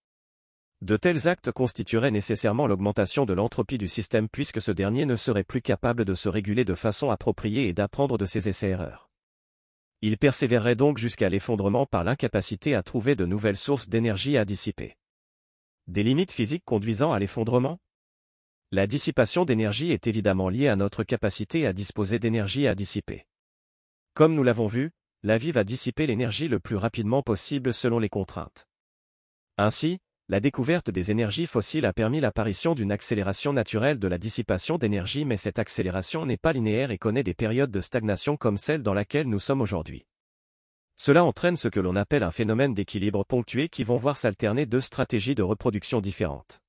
De 0.82 0.96
tels 0.96 1.28
actes 1.28 1.52
constitueraient 1.52 2.12
nécessairement 2.12 2.66
l'augmentation 2.66 3.26
de 3.26 3.34
l'entropie 3.34 3.78
du 3.78 3.90
système 3.90 4.30
puisque 4.30 4.62
ce 4.62 4.72
dernier 4.72 5.06
ne 5.06 5.18
serait 5.18 5.44
plus 5.44 5.62
capable 5.62 6.06
de 6.06 6.14
se 6.14 6.30
réguler 6.30 6.64
de 6.64 6.76
façon 6.76 7.10
appropriée 7.10 7.68
et 7.68 7.74
d'apprendre 7.74 8.18
de 8.18 8.26
ses 8.26 8.48
essais-erreurs. 8.48 9.10
Il 10.02 10.18
persévérerait 10.18 10.76
donc 10.76 10.98
jusqu'à 10.98 11.28
l'effondrement 11.30 11.86
par 11.86 12.06
l'incapacité 12.06 12.74
à 12.74 12.84
trouver 12.84 13.16
de 13.16 13.26
nouvelles 13.26 13.58
sources 13.58 13.90
d'énergie 13.90 14.38
à 14.38 14.46
dissiper. 14.46 14.98
Des 15.88 16.04
limites 16.04 16.32
physiques 16.32 16.66
conduisant 16.66 17.12
à 17.12 17.20
l'effondrement? 17.20 17.80
La 18.76 18.88
dissipation 18.88 19.46
d'énergie 19.46 19.92
est 19.92 20.08
évidemment 20.08 20.50
liée 20.50 20.68
à 20.68 20.76
notre 20.76 21.04
capacité 21.04 21.68
à 21.68 21.74
disposer 21.74 22.18
d'énergie 22.18 22.66
à 22.66 22.74
dissiper. 22.74 23.28
Comme 24.16 24.34
nous 24.34 24.42
l'avons 24.42 24.66
vu, 24.66 24.90
la 25.22 25.38
vie 25.38 25.52
va 25.52 25.64
dissiper 25.64 26.08
l'énergie 26.08 26.48
le 26.48 26.60
plus 26.60 26.76
rapidement 26.76 27.22
possible 27.22 27.72
selon 27.72 28.00
les 28.00 28.10
contraintes. 28.10 28.66
Ainsi, 29.60 30.00
la 30.28 30.40
découverte 30.40 30.90
des 30.90 31.12
énergies 31.12 31.46
fossiles 31.46 31.86
a 31.86 31.94
permis 31.94 32.20
l'apparition 32.20 32.74
d'une 32.74 32.92
accélération 32.92 33.54
naturelle 33.54 34.00
de 34.00 34.08
la 34.08 34.18
dissipation 34.18 34.80
d'énergie 34.80 35.24
mais 35.24 35.38
cette 35.38 35.60
accélération 35.60 36.26
n'est 36.26 36.36
pas 36.36 36.54
linéaire 36.54 36.90
et 36.90 36.98
connaît 36.98 37.22
des 37.22 37.36
périodes 37.36 37.70
de 37.70 37.80
stagnation 37.80 38.38
comme 38.38 38.58
celle 38.58 38.82
dans 38.82 38.96
laquelle 38.96 39.30
nous 39.30 39.38
sommes 39.38 39.62
aujourd'hui. 39.62 40.08
Cela 40.98 41.24
entraîne 41.24 41.58
ce 41.58 41.68
que 41.68 41.80
l'on 41.80 41.96
appelle 41.96 42.24
un 42.24 42.32
phénomène 42.32 42.74
d'équilibre 42.74 43.24
ponctué 43.24 43.70
qui 43.70 43.84
vont 43.84 43.98
voir 43.98 44.18
s'alterner 44.18 44.66
deux 44.66 44.82
stratégies 44.82 45.36
de 45.36 45.44
reproduction 45.44 46.02
différentes. 46.02 46.60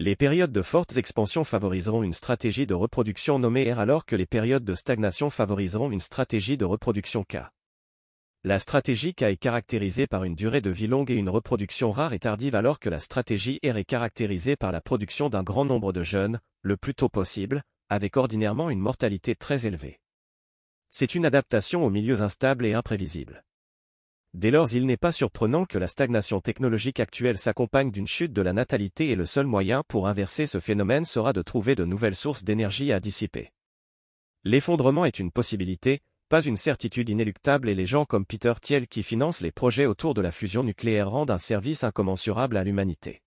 Les 0.00 0.14
périodes 0.14 0.52
de 0.52 0.62
fortes 0.62 0.96
expansions 0.96 1.42
favoriseront 1.42 2.04
une 2.04 2.12
stratégie 2.12 2.68
de 2.68 2.74
reproduction 2.74 3.40
nommée 3.40 3.72
R 3.72 3.80
alors 3.80 4.06
que 4.06 4.14
les 4.14 4.26
périodes 4.26 4.62
de 4.62 4.76
stagnation 4.76 5.28
favoriseront 5.28 5.90
une 5.90 5.98
stratégie 5.98 6.56
de 6.56 6.64
reproduction 6.64 7.24
K. 7.24 7.38
La 8.44 8.60
stratégie 8.60 9.12
K 9.12 9.22
est 9.22 9.36
caractérisée 9.36 10.06
par 10.06 10.22
une 10.22 10.36
durée 10.36 10.60
de 10.60 10.70
vie 10.70 10.86
longue 10.86 11.10
et 11.10 11.16
une 11.16 11.28
reproduction 11.28 11.90
rare 11.90 12.12
et 12.12 12.20
tardive 12.20 12.54
alors 12.54 12.78
que 12.78 12.88
la 12.88 13.00
stratégie 13.00 13.58
R 13.64 13.76
est 13.76 13.84
caractérisée 13.84 14.54
par 14.54 14.70
la 14.70 14.80
production 14.80 15.30
d'un 15.30 15.42
grand 15.42 15.64
nombre 15.64 15.92
de 15.92 16.04
jeunes, 16.04 16.38
le 16.62 16.76
plus 16.76 16.94
tôt 16.94 17.08
possible, 17.08 17.64
avec 17.88 18.16
ordinairement 18.16 18.70
une 18.70 18.78
mortalité 18.78 19.34
très 19.34 19.66
élevée. 19.66 19.98
C'est 20.90 21.16
une 21.16 21.26
adaptation 21.26 21.84
aux 21.84 21.90
milieux 21.90 22.22
instables 22.22 22.66
et 22.66 22.74
imprévisibles. 22.74 23.42
Dès 24.34 24.50
lors 24.50 24.72
il 24.74 24.84
n'est 24.84 24.98
pas 24.98 25.12
surprenant 25.12 25.64
que 25.64 25.78
la 25.78 25.86
stagnation 25.86 26.40
technologique 26.40 27.00
actuelle 27.00 27.38
s'accompagne 27.38 27.90
d'une 27.90 28.06
chute 28.06 28.32
de 28.32 28.42
la 28.42 28.52
natalité 28.52 29.08
et 29.08 29.16
le 29.16 29.24
seul 29.24 29.46
moyen 29.46 29.82
pour 29.88 30.06
inverser 30.06 30.46
ce 30.46 30.60
phénomène 30.60 31.04
sera 31.04 31.32
de 31.32 31.42
trouver 31.42 31.74
de 31.74 31.84
nouvelles 31.84 32.14
sources 32.14 32.44
d'énergie 32.44 32.92
à 32.92 33.00
dissiper. 33.00 33.52
L'effondrement 34.44 35.04
est 35.04 35.18
une 35.18 35.32
possibilité, 35.32 36.00
pas 36.28 36.42
une 36.42 36.58
certitude 36.58 37.08
inéluctable 37.08 37.70
et 37.70 37.74
les 37.74 37.86
gens 37.86 38.04
comme 38.04 38.26
Peter 38.26 38.52
Thiel 38.60 38.86
qui 38.86 39.02
financent 39.02 39.40
les 39.40 39.50
projets 39.50 39.86
autour 39.86 40.12
de 40.12 40.20
la 40.20 40.30
fusion 40.30 40.62
nucléaire 40.62 41.10
rendent 41.10 41.30
un 41.30 41.38
service 41.38 41.82
incommensurable 41.82 42.58
à 42.58 42.64
l'humanité. 42.64 43.22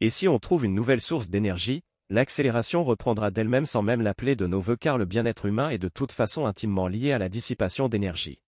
Et 0.00 0.10
si 0.10 0.28
on 0.28 0.38
trouve 0.38 0.64
une 0.64 0.74
nouvelle 0.74 1.00
source 1.00 1.28
d'énergie, 1.28 1.82
l'accélération 2.08 2.84
reprendra 2.84 3.32
d'elle-même 3.32 3.66
sans 3.66 3.82
même 3.82 4.00
l'appeler 4.00 4.36
de 4.36 4.46
nos 4.46 4.60
voeux 4.60 4.76
car 4.76 4.96
le 4.96 5.06
bien-être 5.06 5.46
humain 5.46 5.70
est 5.70 5.78
de 5.78 5.88
toute 5.88 6.12
façon 6.12 6.46
intimement 6.46 6.86
lié 6.86 7.10
à 7.10 7.18
la 7.18 7.28
dissipation 7.28 7.88
d'énergie. 7.88 8.38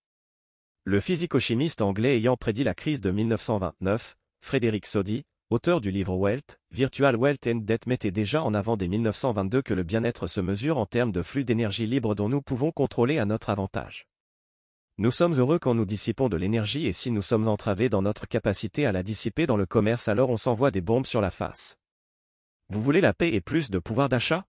Le 0.88 1.01
physico-chimiste 1.01 1.83
anglais 1.83 2.16
ayant 2.16 2.37
prédit 2.37 2.62
la 2.62 2.72
crise 2.72 3.01
de 3.01 3.11
1929, 3.11 4.16
Frédéric 4.40 4.87
Soddy, 4.87 5.25
auteur 5.51 5.81
du 5.81 5.90
livre 5.90 6.14
Wealth, 6.14 6.61
Virtual 6.70 7.16
Wealth 7.16 7.44
and 7.49 7.62
Debt 7.64 7.88
mettait 7.88 8.12
déjà 8.12 8.40
en 8.44 8.55
avant 8.55 8.77
dès 8.77 8.87
1922 8.87 9.62
que 9.62 9.75
le 9.75 9.83
bien-être 9.83 10.29
se 10.29 10.40
mesure 10.40 10.79
en 10.79 10.87
termes 10.87 11.11
de 11.11 11.22
flux 11.22 11.44
d'énergie 11.44 11.88
libre 11.88 12.14
dont 12.14 12.29
nous 12.29 12.40
pouvons 12.40 12.70
contrôler 12.70 13.18
à 13.18 13.25
notre 13.25 13.51
avantage. 13.51 14.07
Nous 14.99 15.11
sommes 15.11 15.35
heureux 15.35 15.59
quand 15.59 15.75
nous 15.75 15.87
dissipons 15.87 16.29
de 16.29 16.37
l'énergie 16.37 16.87
et 16.87 16.92
si 16.92 17.11
nous 17.11 17.20
sommes 17.20 17.49
entravés 17.49 17.88
dans 17.88 18.03
notre 18.03 18.29
capacité 18.29 18.87
à 18.87 18.92
la 18.92 19.03
dissiper 19.03 19.49
dans 19.49 19.57
le 19.57 19.66
commerce 19.66 20.07
alors 20.07 20.31
on 20.31 20.37
s'envoie 20.37 20.70
des 20.70 20.83
bombes 20.83 21.07
sur 21.07 21.20
la 21.20 21.33
face. 21.33 21.79
Vous 22.68 22.81
voulez 22.81 23.01
la 23.01 23.12
paix 23.12 23.35
et 23.35 23.40
plus 23.40 23.72
de 23.72 23.81
pouvoir 23.81 24.09
d'achat? 24.09 24.44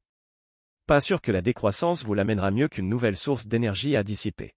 Pas 0.85 1.01
sûr 1.01 1.19
que 1.19 1.31
la 1.31 1.41
décroissance 1.41 2.05
vous 2.05 2.13
l'amènera 2.13 2.51
mieux 2.51 2.67
qu'une 2.67 2.89
nouvelle 2.89 3.17
source 3.17 3.47
d'énergie 3.47 3.95
à 3.95 4.03
dissiper. 4.03 4.53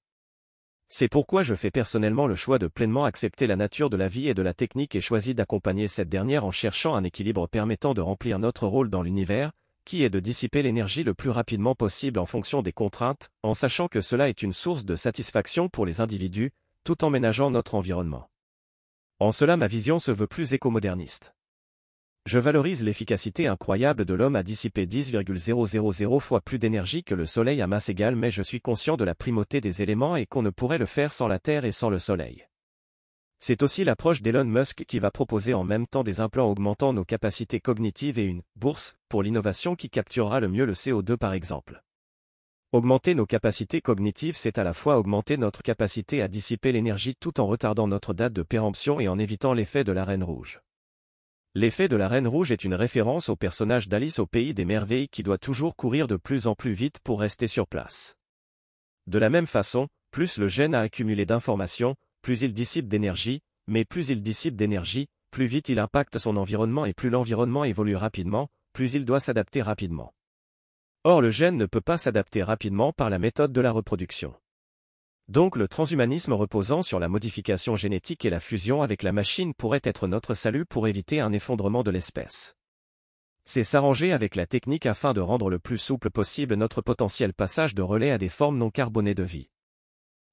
C'est 0.93 1.09
pourquoi 1.09 1.45
je 1.45 1.55
fais 1.55 1.71
personnellement 1.71 2.27
le 2.27 2.35
choix 2.35 2.59
de 2.59 2.67
pleinement 2.67 3.05
accepter 3.05 3.47
la 3.47 3.55
nature 3.55 3.91
de 3.91 3.97
la 3.97 4.09
vie 4.09 4.29
et 4.29 4.35
de 4.35 4.43
la 4.43 4.55
technique 4.55 4.97
et 4.97 5.01
choisis 5.01 5.37
d'accompagner 5.37 5.87
cette 5.87 6.09
dernière 6.09 6.45
en 6.45 6.51
cherchant 6.51 6.97
un 6.97 7.05
équilibre 7.05 7.47
permettant 7.47 7.95
de 7.95 8.01
remplir 8.01 8.41
notre 8.41 8.67
rôle 8.67 8.91
dans 8.91 9.03
l'univers, 9.03 9.53
qui 9.85 10.03
est 10.03 10.11
de 10.11 10.19
dissiper 10.19 10.63
l'énergie 10.63 11.05
le 11.05 11.15
plus 11.15 11.31
rapidement 11.31 11.77
possible 11.77 12.19
en 12.19 12.27
fonction 12.27 12.61
des 12.61 12.73
contraintes, 12.73 13.31
en 13.45 13.55
sachant 13.55 13.87
que 13.87 14.01
cela 14.01 14.29
est 14.29 14.43
une 14.43 14.53
source 14.53 14.85
de 14.85 14.97
satisfaction 14.97 15.69
pour 15.69 15.87
les 15.87 16.01
individus, 16.01 16.51
tout 16.83 17.05
en 17.05 17.11
ménageant 17.11 17.53
notre 17.53 17.77
environnement. 17.77 18.29
En 19.21 19.31
cela 19.31 19.57
ma 19.57 19.69
vision 19.69 20.01
se 20.01 20.11
veut 20.11 20.27
plus 20.27 20.55
écomoderniste. 20.55 21.37
Je 22.31 22.39
valorise 22.39 22.85
l'efficacité 22.85 23.49
incroyable 23.49 24.05
de 24.05 24.15
l'homme 24.15 24.37
à 24.37 24.45
dissiper 24.45 24.87
10,000 24.87 26.21
fois 26.21 26.41
plus 26.41 26.61
d'énergie 26.61 27.03
que 27.03 27.17
le 27.17 27.27
Soleil 27.27 27.61
à 27.61 27.67
masse 27.67 27.89
égale 27.89 28.15
mais 28.15 28.31
je 28.31 28.45
suis 28.45 28.61
conscient 28.61 28.97
de 28.97 29.03
la 29.03 29.17
primauté 29.17 29.61
des 29.61 29.83
éléments 29.83 30.15
et 30.15 30.27
qu'on 30.27 30.43
ne 30.43 30.51
pourrait 30.51 30.79
le 30.79 30.87
faire 30.87 31.13
sans 31.13 31.27
la 31.27 31.41
Terre 31.41 31.65
et 31.65 31.73
sans 31.73 31.91
le 31.91 31.99
Soleil. 31.99 32.47
C'est 33.41 33.65
aussi 33.65 33.83
l'approche 33.83 34.23
d'Elon 34.23 34.45
Musk 34.45 34.85
qui 34.85 35.01
va 35.01 35.11
proposer 35.11 35.55
en 35.55 35.65
même 35.65 35.89
temps 35.89 36.05
des 36.05 36.21
implants 36.21 36.49
augmentant 36.49 36.93
nos 36.93 37.05
capacités 37.05 37.59
cognitives 37.59 38.21
et 38.21 38.27
une 38.27 38.43
bourse 38.55 38.95
pour 39.09 39.25
l'innovation 39.25 39.75
qui 39.75 39.91
capturera 39.91 40.39
le 40.39 40.47
mieux 40.47 40.67
le 40.67 40.75
CO2 40.75 41.17
par 41.17 41.33
exemple. 41.33 41.83
Augmenter 42.71 43.17
nos 43.17 43.27
capacités 43.27 43.81
cognitives, 43.81 44.37
c'est 44.37 44.57
à 44.57 44.63
la 44.63 44.73
fois 44.73 44.99
augmenter 44.99 45.37
notre 45.37 45.63
capacité 45.63 46.23
à 46.23 46.29
dissiper 46.29 46.71
l'énergie 46.71 47.17
tout 47.19 47.41
en 47.41 47.49
retardant 47.49 47.89
notre 47.89 48.15
date 48.15 48.35
de 48.35 48.45
péremption 48.45 49.01
et 49.01 49.09
en 49.09 49.19
évitant 49.19 49.53
l'effet 49.53 49.83
de 49.83 49.91
la 49.91 50.05
Reine 50.05 50.23
Rouge. 50.23 50.61
L'effet 51.57 51.89
de 51.89 51.97
la 51.97 52.07
Reine 52.07 52.29
Rouge 52.29 52.53
est 52.53 52.63
une 52.63 52.75
référence 52.75 53.29
au 53.29 53.35
personnage 53.35 53.89
d'Alice 53.89 54.21
au 54.21 54.27
Pays 54.27 54.55
des 54.55 54.65
Merveilles 54.65 55.09
qui 55.09 55.25
doit 55.25 55.37
toujours 55.37 55.75
courir 55.75 56.07
de 56.07 56.15
plus 56.15 56.47
en 56.47 56.55
plus 56.55 56.71
vite 56.71 57.01
pour 57.03 57.19
rester 57.19 57.49
sur 57.49 57.67
place. 57.67 58.15
De 59.09 59.19
la 59.19 59.31
même 59.31 59.49
façon, 59.49 59.89
plus 60.13 60.39
le 60.39 60.47
gène 60.47 60.77
a 60.77 60.81
accumulé 60.81 61.27
d'informations, 61.27 61.97
plus 62.23 62.43
il 62.43 62.53
dissipe 62.53 62.87
d'énergie, 62.87 63.41
mais 63.67 63.85
plus 63.85 64.11
il 64.11 64.23
dissipe 64.23 64.55
d'énergie, 64.55 65.09
plus 65.33 65.47
vite 65.47 65.69
il 65.69 65.81
impacte 65.81 66.19
son 66.19 66.37
environnement 66.37 66.87
et 66.87 66.95
plus 66.95 67.11
l'environnement 67.11 67.65
évolue 67.65 67.97
rapidement, 67.97 68.47
plus 68.73 68.95
il 68.95 69.05
doit 69.05 69.19
s'adapter 69.19 69.61
rapidement. 69.61 70.15
Or 71.03 71.21
le 71.21 71.31
gène 71.31 71.57
ne 71.57 71.67
peut 71.67 71.81
pas 71.81 71.99
s'adapter 71.99 72.45
rapidement 72.45 72.93
par 72.93 73.11
la 73.11 73.19
méthode 73.19 73.53
de 73.53 73.61
la 73.61 73.73
reproduction. 73.73 74.37
Donc 75.31 75.55
le 75.55 75.69
transhumanisme 75.69 76.33
reposant 76.33 76.83
sur 76.83 76.99
la 76.99 77.09
modification 77.09 77.77
génétique 77.77 78.25
et 78.25 78.31
la 78.31 78.41
fusion 78.41 78.83
avec 78.83 79.05
la 79.05 79.13
machine 79.13 79.55
pourrait 79.55 79.81
être 79.85 80.09
notre 80.09 80.35
salut 80.35 80.67
pour 80.67 80.89
éviter 80.89 81.21
un 81.21 81.33
effondrement 81.33 81.85
de 81.85 81.93
l'espèce. 81.93 82.57
C'est 83.45 83.63
s'arranger 83.63 84.13
avec 84.13 84.35
la 84.35 84.47
technique 84.47 84.87
afin 84.87 85.13
de 85.13 85.21
rendre 85.21 85.49
le 85.49 85.61
plus 85.61 85.79
souple 85.79 86.11
possible 86.11 86.57
notre 86.57 86.83
potentiel 86.83 87.33
passage 87.33 87.77
de 87.77 87.83
relais 87.83 88.11
à 88.11 88.19
des 88.19 88.29
formes 88.29 88.59
non 88.59 88.71
carbonées 88.71 89.15
de 89.15 89.23
vie. 89.23 89.51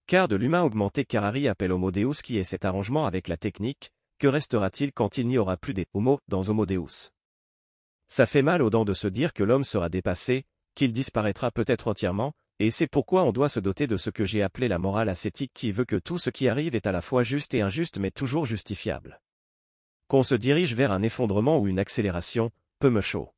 Car 0.07 0.27
de 0.27 0.36
l'humain 0.36 0.63
augmenté 0.63 1.05
Carari 1.05 1.47
appelle 1.47 1.73
Homo 1.73 1.91
Deus 1.91 2.23
qui 2.23 2.39
est 2.39 2.43
cet 2.43 2.65
arrangement 2.65 3.05
avec 3.05 3.27
la 3.27 3.38
technique, 3.38 3.91
que 4.17 4.25
restera-t-il 4.27 4.93
quand 4.93 5.19
il 5.19 5.27
n'y 5.27 5.38
aura 5.38 5.57
plus 5.57 5.75
des 5.75 5.86
Homo 5.93 6.17
dans 6.27 6.49
Homo 6.49 6.65
Deus? 6.65 7.12
Ça 8.07 8.25
fait 8.25 8.41
mal 8.41 8.63
aux 8.63 8.71
dents 8.71 8.86
de 8.86 8.95
se 8.95 9.07
dire 9.07 9.33
que 9.33 9.43
l'homme 9.43 9.63
sera 9.63 9.89
dépassé, 9.89 10.45
qu'il 10.73 10.91
disparaîtra 10.91 11.51
peut-être 11.51 11.88
entièrement, 11.88 12.33
et 12.60 12.72
c'est 12.72 12.88
pourquoi 12.88 13.24
on 13.24 13.32
doit 13.32 13.50
se 13.50 13.60
doter 13.60 13.86
de 13.86 13.98
ce 13.98 14.10
que 14.10 14.26
j'ai 14.26 14.41
appelé 14.41 14.67
la 14.67 14.80
morale 14.80 15.10
ascétique 15.10 15.52
qui 15.54 15.72
veut 15.72 15.86
que 15.86 15.96
tout 15.96 16.17
ce 16.17 16.32
qui 16.32 16.48
arrive 16.48 16.74
est 16.74 16.88
à 16.88 16.91
la 16.91 17.02
fois 17.02 17.22
juste 17.22 17.54
et 17.54 17.62
injuste 17.62 18.00
mais 18.00 18.10
toujours 18.10 18.48
justifiable. 18.48 19.22
Qu'on 20.08 20.24
se 20.24 20.36
dirige 20.36 20.74
vers 20.74 20.91
un 20.91 21.04
effondrement 21.04 21.60
ou 21.60 21.67
une 21.67 21.80
accélération, 21.80 22.52
peu 22.80 22.89
me 22.89 23.02
chaud. 23.02 23.30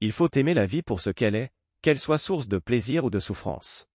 Il 0.00 0.12
faut 0.12 0.30
aimer 0.34 0.54
la 0.54 0.66
vie 0.66 0.82
pour 0.82 1.00
ce 1.00 1.10
qu'elle 1.10 1.34
est, 1.34 1.50
qu'elle 1.82 1.98
soit 1.98 2.18
source 2.18 2.48
de 2.48 2.58
plaisir 2.58 3.04
ou 3.04 3.10
de 3.10 3.18
souffrance. 3.18 3.86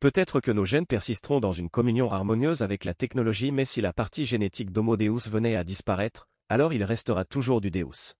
Peut-être 0.00 0.40
que 0.40 0.50
nos 0.50 0.66
gènes 0.66 0.86
persisteront 0.86 1.40
dans 1.40 1.52
une 1.52 1.70
communion 1.70 2.12
harmonieuse 2.12 2.60
avec 2.62 2.84
la 2.84 2.92
technologie 2.92 3.52
mais 3.52 3.64
si 3.64 3.80
la 3.80 3.94
partie 3.94 4.26
génétique 4.26 4.70
d'Homo 4.70 4.98
Deus 4.98 5.30
venait 5.30 5.56
à 5.56 5.64
disparaître, 5.64 6.28
alors 6.50 6.74
il 6.74 6.84
restera 6.84 7.24
toujours 7.24 7.62
du 7.62 7.70
Deus. 7.70 8.14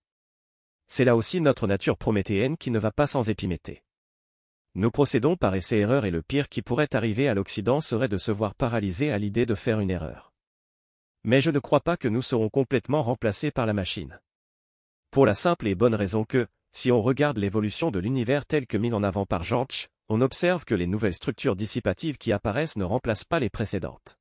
C'est 0.87 1.05
là 1.05 1.15
aussi 1.15 1.41
notre 1.41 1.67
nature 1.67 1.97
prométhéenne 1.97 2.57
qui 2.57 2.71
ne 2.71 2.79
va 2.79 2.91
pas 2.91 3.05
sans 3.05 3.29
épiméthée. 3.29 3.83
Nous 4.77 4.91
procédons 4.91 5.35
par 5.35 5.55
essai-erreur 5.55 6.05
et 6.05 6.11
le 6.11 6.21
pire 6.21 6.49
qui 6.49 6.61
pourrait 6.61 6.95
arriver 6.95 7.27
à 7.27 7.33
l'Occident 7.33 7.81
serait 7.81 8.07
de 8.07 8.19
se 8.19 8.31
voir 8.31 8.53
paralysé 8.53 9.11
à 9.11 9.17
l'idée 9.17 9.47
de 9.47 9.55
faire 9.55 9.79
une 9.79 9.89
erreur. 9.89 10.31
Mais 11.23 11.41
je 11.41 11.49
ne 11.49 11.57
crois 11.57 11.79
pas 11.81 11.97
que 11.97 12.07
nous 12.07 12.21
serons 12.21 12.49
complètement 12.49 13.01
remplacés 13.01 13.49
par 13.49 13.65
la 13.65 13.73
machine. 13.73 14.21
Pour 15.09 15.25
la 15.25 15.33
simple 15.33 15.65
et 15.65 15.73
bonne 15.73 15.95
raison 15.95 16.25
que, 16.25 16.45
si 16.73 16.91
on 16.91 17.01
regarde 17.01 17.39
l'évolution 17.39 17.89
de 17.89 17.97
l'univers 17.97 18.45
tel 18.45 18.67
que 18.67 18.77
mis 18.77 18.93
en 18.93 19.01
avant 19.01 19.25
par 19.25 19.43
George, 19.43 19.87
on 20.09 20.21
observe 20.21 20.63
que 20.63 20.75
les 20.75 20.85
nouvelles 20.85 21.15
structures 21.15 21.55
dissipatives 21.55 22.19
qui 22.19 22.31
apparaissent 22.31 22.77
ne 22.77 22.83
remplacent 22.83 23.25
pas 23.25 23.39
les 23.39 23.49
précédentes. 23.49 24.19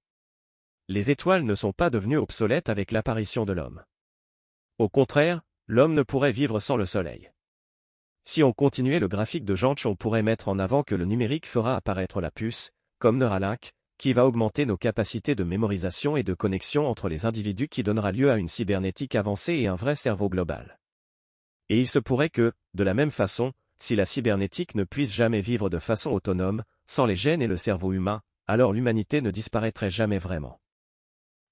Les 0.89 1.11
étoiles 1.11 1.45
ne 1.45 1.55
sont 1.55 1.75
pas 1.75 1.91
devenues 1.91 2.17
obsolètes 2.17 2.71
avec 2.71 2.93
l'apparition 2.93 3.45
de 3.45 3.53
l'homme. 3.53 3.85
Au 4.79 4.89
contraire, 4.89 5.43
l'homme 5.67 5.93
ne 5.93 6.03
pourrait 6.03 6.33
vivre 6.33 6.61
sans 6.61 6.79
le 6.79 6.87
soleil. 6.87 7.31
Si 8.29 8.43
on 8.43 8.53
continuait 8.53 8.99
le 8.99 9.07
graphique 9.07 9.45
de 9.45 9.55
Janch, 9.55 9.87
on 9.87 9.95
pourrait 9.95 10.25
mettre 10.25 10.49
en 10.49 10.59
avant 10.59 10.83
que 10.83 10.97
le 10.97 11.05
numérique 11.05 11.47
fera 11.47 11.77
apparaître 11.77 12.21
la 12.21 12.33
puce, 12.33 12.73
comme 12.99 13.19
Neuralink, 13.19 13.71
qui 13.99 14.13
va 14.13 14.27
augmenter 14.27 14.67
nos 14.67 14.77
capacités 14.77 15.37
de 15.37 15.45
mémorisation 15.45 16.17
et 16.17 16.25
de 16.25 16.35
connexion 16.35 16.89
entre 16.89 17.09
les 17.09 17.25
individus 17.25 17.69
qui 17.69 17.85
donnera 17.85 18.11
lieu 18.11 18.29
à 18.29 18.37
une 18.37 18.49
cybernétique 18.49 19.15
avancée 19.15 19.55
et 19.55 19.69
un 19.69 19.77
vrai 19.77 19.95
cerveau 19.95 20.29
global. 20.29 20.81
Et 21.69 21.79
il 21.79 21.87
se 21.87 22.01
pourrait 22.01 22.29
que, 22.29 22.53
de 22.75 22.83
la 22.83 22.95
même 22.95 23.13
façon, 23.13 23.53
si 23.79 23.95
la 23.95 24.05
cybernétique 24.05 24.75
ne 24.75 24.83
puisse 24.83 25.15
jamais 25.15 25.41
vivre 25.41 25.71
de 25.71 25.79
façon 25.79 26.11
autonome, 26.11 26.65
sans 26.89 27.07
les 27.07 27.17
gènes 27.17 27.43
et 27.43 27.47
le 27.47 27.57
cerveau 27.57 27.93
humain, 27.93 28.23
alors 28.49 28.73
l'humanité 28.73 29.21
ne 29.21 29.31
disparaîtrait 29.31 29.91
jamais 29.91 30.19
vraiment. 30.19 30.59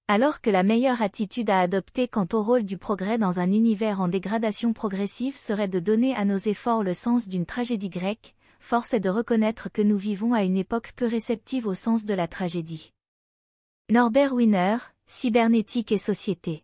Alors 0.07 0.39
que 0.39 0.51
la 0.51 0.61
meilleure 0.61 1.01
attitude 1.01 1.49
à 1.49 1.59
adopter 1.59 2.07
quant 2.07 2.27
au 2.33 2.43
rôle 2.43 2.63
du 2.63 2.77
progrès 2.77 3.17
dans 3.17 3.39
un 3.39 3.51
univers 3.51 4.01
en 4.01 4.07
dégradation 4.07 4.71
progressive 4.71 5.35
serait 5.35 5.67
de 5.67 5.79
donner 5.79 6.13
à 6.15 6.25
nos 6.25 6.37
efforts 6.37 6.83
le 6.83 6.93
sens 6.93 7.27
d'une 7.27 7.47
tragédie 7.47 7.89
grecque, 7.89 8.35
force 8.59 8.93
est 8.93 8.99
de 8.99 9.09
reconnaître 9.09 9.71
que 9.71 9.81
nous 9.81 9.97
vivons 9.97 10.35
à 10.35 10.43
une 10.43 10.57
époque 10.57 10.93
peu 10.95 11.07
réceptive 11.07 11.65
au 11.65 11.73
sens 11.73 12.05
de 12.05 12.13
la 12.13 12.27
tragédie. 12.27 12.93
Norbert 13.89 14.33
Wiener, 14.33 14.77
Cybernétique 15.07 15.91
et 15.91 15.97
Société. 15.97 16.63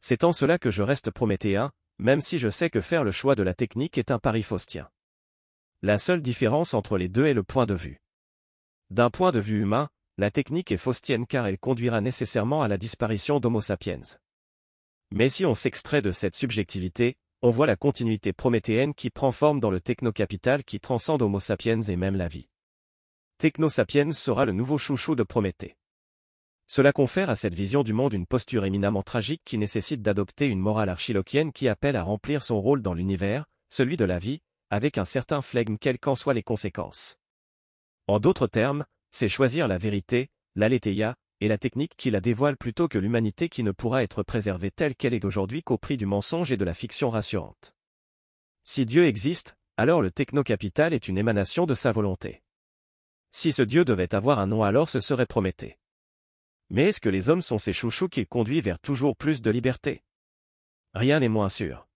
C'est 0.00 0.24
en 0.24 0.32
cela 0.32 0.58
que 0.58 0.70
je 0.70 0.82
reste 0.82 1.12
prométhéen, 1.12 1.70
même 2.00 2.20
si 2.20 2.40
je 2.40 2.48
sais 2.48 2.68
que 2.68 2.80
faire 2.80 3.04
le 3.04 3.12
choix 3.12 3.36
de 3.36 3.44
la 3.44 3.54
technique 3.54 3.96
est 3.96 4.10
un 4.10 4.18
pari 4.18 4.42
faustien. 4.42 4.88
La 5.82 5.98
seule 5.98 6.20
différence 6.20 6.74
entre 6.74 6.98
les 6.98 7.08
deux 7.08 7.26
est 7.26 7.34
le 7.34 7.44
point 7.44 7.66
de 7.66 7.74
vue. 7.74 8.00
D'un 8.90 9.10
point 9.10 9.30
de 9.30 9.38
vue 9.38 9.60
humain, 9.60 9.88
la 10.16 10.30
technique 10.30 10.70
est 10.70 10.76
faustienne 10.76 11.26
car 11.26 11.46
elle 11.46 11.58
conduira 11.58 12.00
nécessairement 12.00 12.62
à 12.62 12.68
la 12.68 12.78
disparition 12.78 13.40
d'Homo 13.40 13.60
sapiens. 13.60 14.00
Mais 15.10 15.28
si 15.28 15.44
on 15.44 15.54
s'extrait 15.54 16.02
de 16.02 16.12
cette 16.12 16.36
subjectivité, 16.36 17.16
on 17.42 17.50
voit 17.50 17.66
la 17.66 17.76
continuité 17.76 18.32
prométhéenne 18.32 18.94
qui 18.94 19.10
prend 19.10 19.32
forme 19.32 19.60
dans 19.60 19.70
le 19.70 19.80
technocapital 19.80 20.64
qui 20.64 20.80
transcende 20.80 21.20
Homo 21.20 21.40
sapiens 21.40 21.82
et 21.82 21.96
même 21.96 22.16
la 22.16 22.26
vie. 22.26 22.48
Techno 23.38 23.68
sapiens 23.68 24.12
sera 24.12 24.46
le 24.46 24.52
nouveau 24.52 24.78
chouchou 24.78 25.14
de 25.14 25.24
Prométhée. 25.24 25.76
Cela 26.66 26.92
confère 26.92 27.28
à 27.28 27.36
cette 27.36 27.52
vision 27.52 27.82
du 27.82 27.92
monde 27.92 28.14
une 28.14 28.26
posture 28.26 28.64
éminemment 28.64 29.02
tragique 29.02 29.42
qui 29.44 29.58
nécessite 29.58 30.00
d'adopter 30.00 30.46
une 30.46 30.58
morale 30.58 30.88
archiloquienne 30.88 31.52
qui 31.52 31.68
appelle 31.68 31.96
à 31.96 32.02
remplir 32.02 32.42
son 32.42 32.60
rôle 32.60 32.80
dans 32.80 32.94
l'univers, 32.94 33.44
celui 33.68 33.96
de 33.98 34.06
la 34.06 34.18
vie, 34.18 34.40
avec 34.70 34.96
un 34.96 35.04
certain 35.04 35.42
flegme 35.42 35.76
quelles 35.76 35.98
qu'en 35.98 36.14
soient 36.14 36.32
les 36.32 36.42
conséquences. 36.42 37.18
En 38.06 38.20
d'autres 38.20 38.46
termes, 38.46 38.86
c'est 39.14 39.28
choisir 39.28 39.68
la 39.68 39.78
vérité, 39.78 40.28
l'aletheia, 40.56 41.14
et 41.40 41.46
la 41.46 41.56
technique 41.56 41.94
qui 41.96 42.10
la 42.10 42.20
dévoile 42.20 42.56
plutôt 42.56 42.88
que 42.88 42.98
l'humanité 42.98 43.48
qui 43.48 43.62
ne 43.62 43.70
pourra 43.70 44.02
être 44.02 44.24
préservée 44.24 44.72
telle 44.72 44.96
qu'elle 44.96 45.14
est 45.14 45.24
aujourd'hui 45.24 45.62
qu'au 45.62 45.78
prix 45.78 45.96
du 45.96 46.04
mensonge 46.04 46.50
et 46.50 46.56
de 46.56 46.64
la 46.64 46.74
fiction 46.74 47.10
rassurante. 47.10 47.76
Si 48.64 48.86
Dieu 48.86 49.04
existe, 49.04 49.54
alors 49.76 50.02
le 50.02 50.10
technocapital 50.10 50.92
est 50.92 51.06
une 51.06 51.16
émanation 51.16 51.64
de 51.64 51.74
sa 51.74 51.92
volonté. 51.92 52.42
Si 53.30 53.52
ce 53.52 53.62
Dieu 53.62 53.84
devait 53.84 54.16
avoir 54.16 54.40
un 54.40 54.48
nom 54.48 54.64
alors 54.64 54.90
ce 54.90 54.98
serait 54.98 55.26
Prométhée. 55.26 55.78
Mais 56.70 56.88
est-ce 56.88 57.00
que 57.00 57.08
les 57.08 57.28
hommes 57.28 57.42
sont 57.42 57.60
ces 57.60 57.72
chouchous 57.72 58.08
qui 58.08 58.26
conduisent 58.26 58.64
vers 58.64 58.80
toujours 58.80 59.16
plus 59.16 59.42
de 59.42 59.50
liberté? 59.52 60.02
Rien 60.92 61.20
n'est 61.20 61.28
moins 61.28 61.48
sûr. 61.48 61.86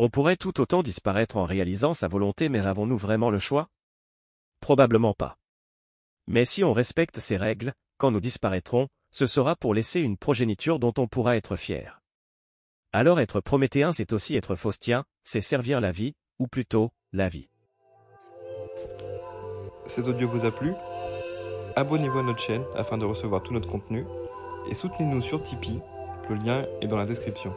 On 0.00 0.10
pourrait 0.10 0.36
tout 0.36 0.60
autant 0.60 0.82
disparaître 0.82 1.36
en 1.36 1.44
réalisant 1.44 1.94
sa 1.94 2.08
volonté 2.08 2.48
mais 2.48 2.66
avons-nous 2.66 2.98
vraiment 2.98 3.30
le 3.30 3.38
choix? 3.38 3.68
Probablement 4.58 5.14
pas. 5.14 5.38
Mais 6.26 6.44
si 6.44 6.64
on 6.64 6.72
respecte 6.72 7.20
ces 7.20 7.36
règles, 7.36 7.74
quand 7.98 8.10
nous 8.10 8.20
disparaîtrons, 8.20 8.88
ce 9.10 9.26
sera 9.26 9.56
pour 9.56 9.74
laisser 9.74 10.00
une 10.00 10.16
progéniture 10.16 10.78
dont 10.78 10.94
on 10.98 11.06
pourra 11.06 11.36
être 11.36 11.56
fier. 11.56 12.00
Alors 12.92 13.20
être 13.20 13.40
prométhéen 13.40 13.92
c'est 13.92 14.12
aussi 14.12 14.36
être 14.36 14.54
faustien, 14.54 15.04
c'est 15.20 15.40
servir 15.40 15.80
la 15.80 15.92
vie, 15.92 16.14
ou 16.38 16.46
plutôt, 16.48 16.92
la 17.12 17.28
vie. 17.28 17.48
Cet 19.86 20.08
audio 20.08 20.28
vous 20.28 20.44
a 20.44 20.50
plu? 20.50 20.72
Abonnez-vous 21.76 22.20
à 22.20 22.22
notre 22.22 22.40
chaîne 22.40 22.64
afin 22.74 22.96
de 22.96 23.04
recevoir 23.04 23.42
tout 23.42 23.52
notre 23.52 23.68
contenu 23.68 24.04
et 24.70 24.74
soutenez-nous 24.74 25.22
sur 25.22 25.42
Tipeee, 25.42 25.80
le 26.30 26.36
lien 26.36 26.66
est 26.80 26.86
dans 26.86 26.96
la 26.96 27.06
description. 27.06 27.52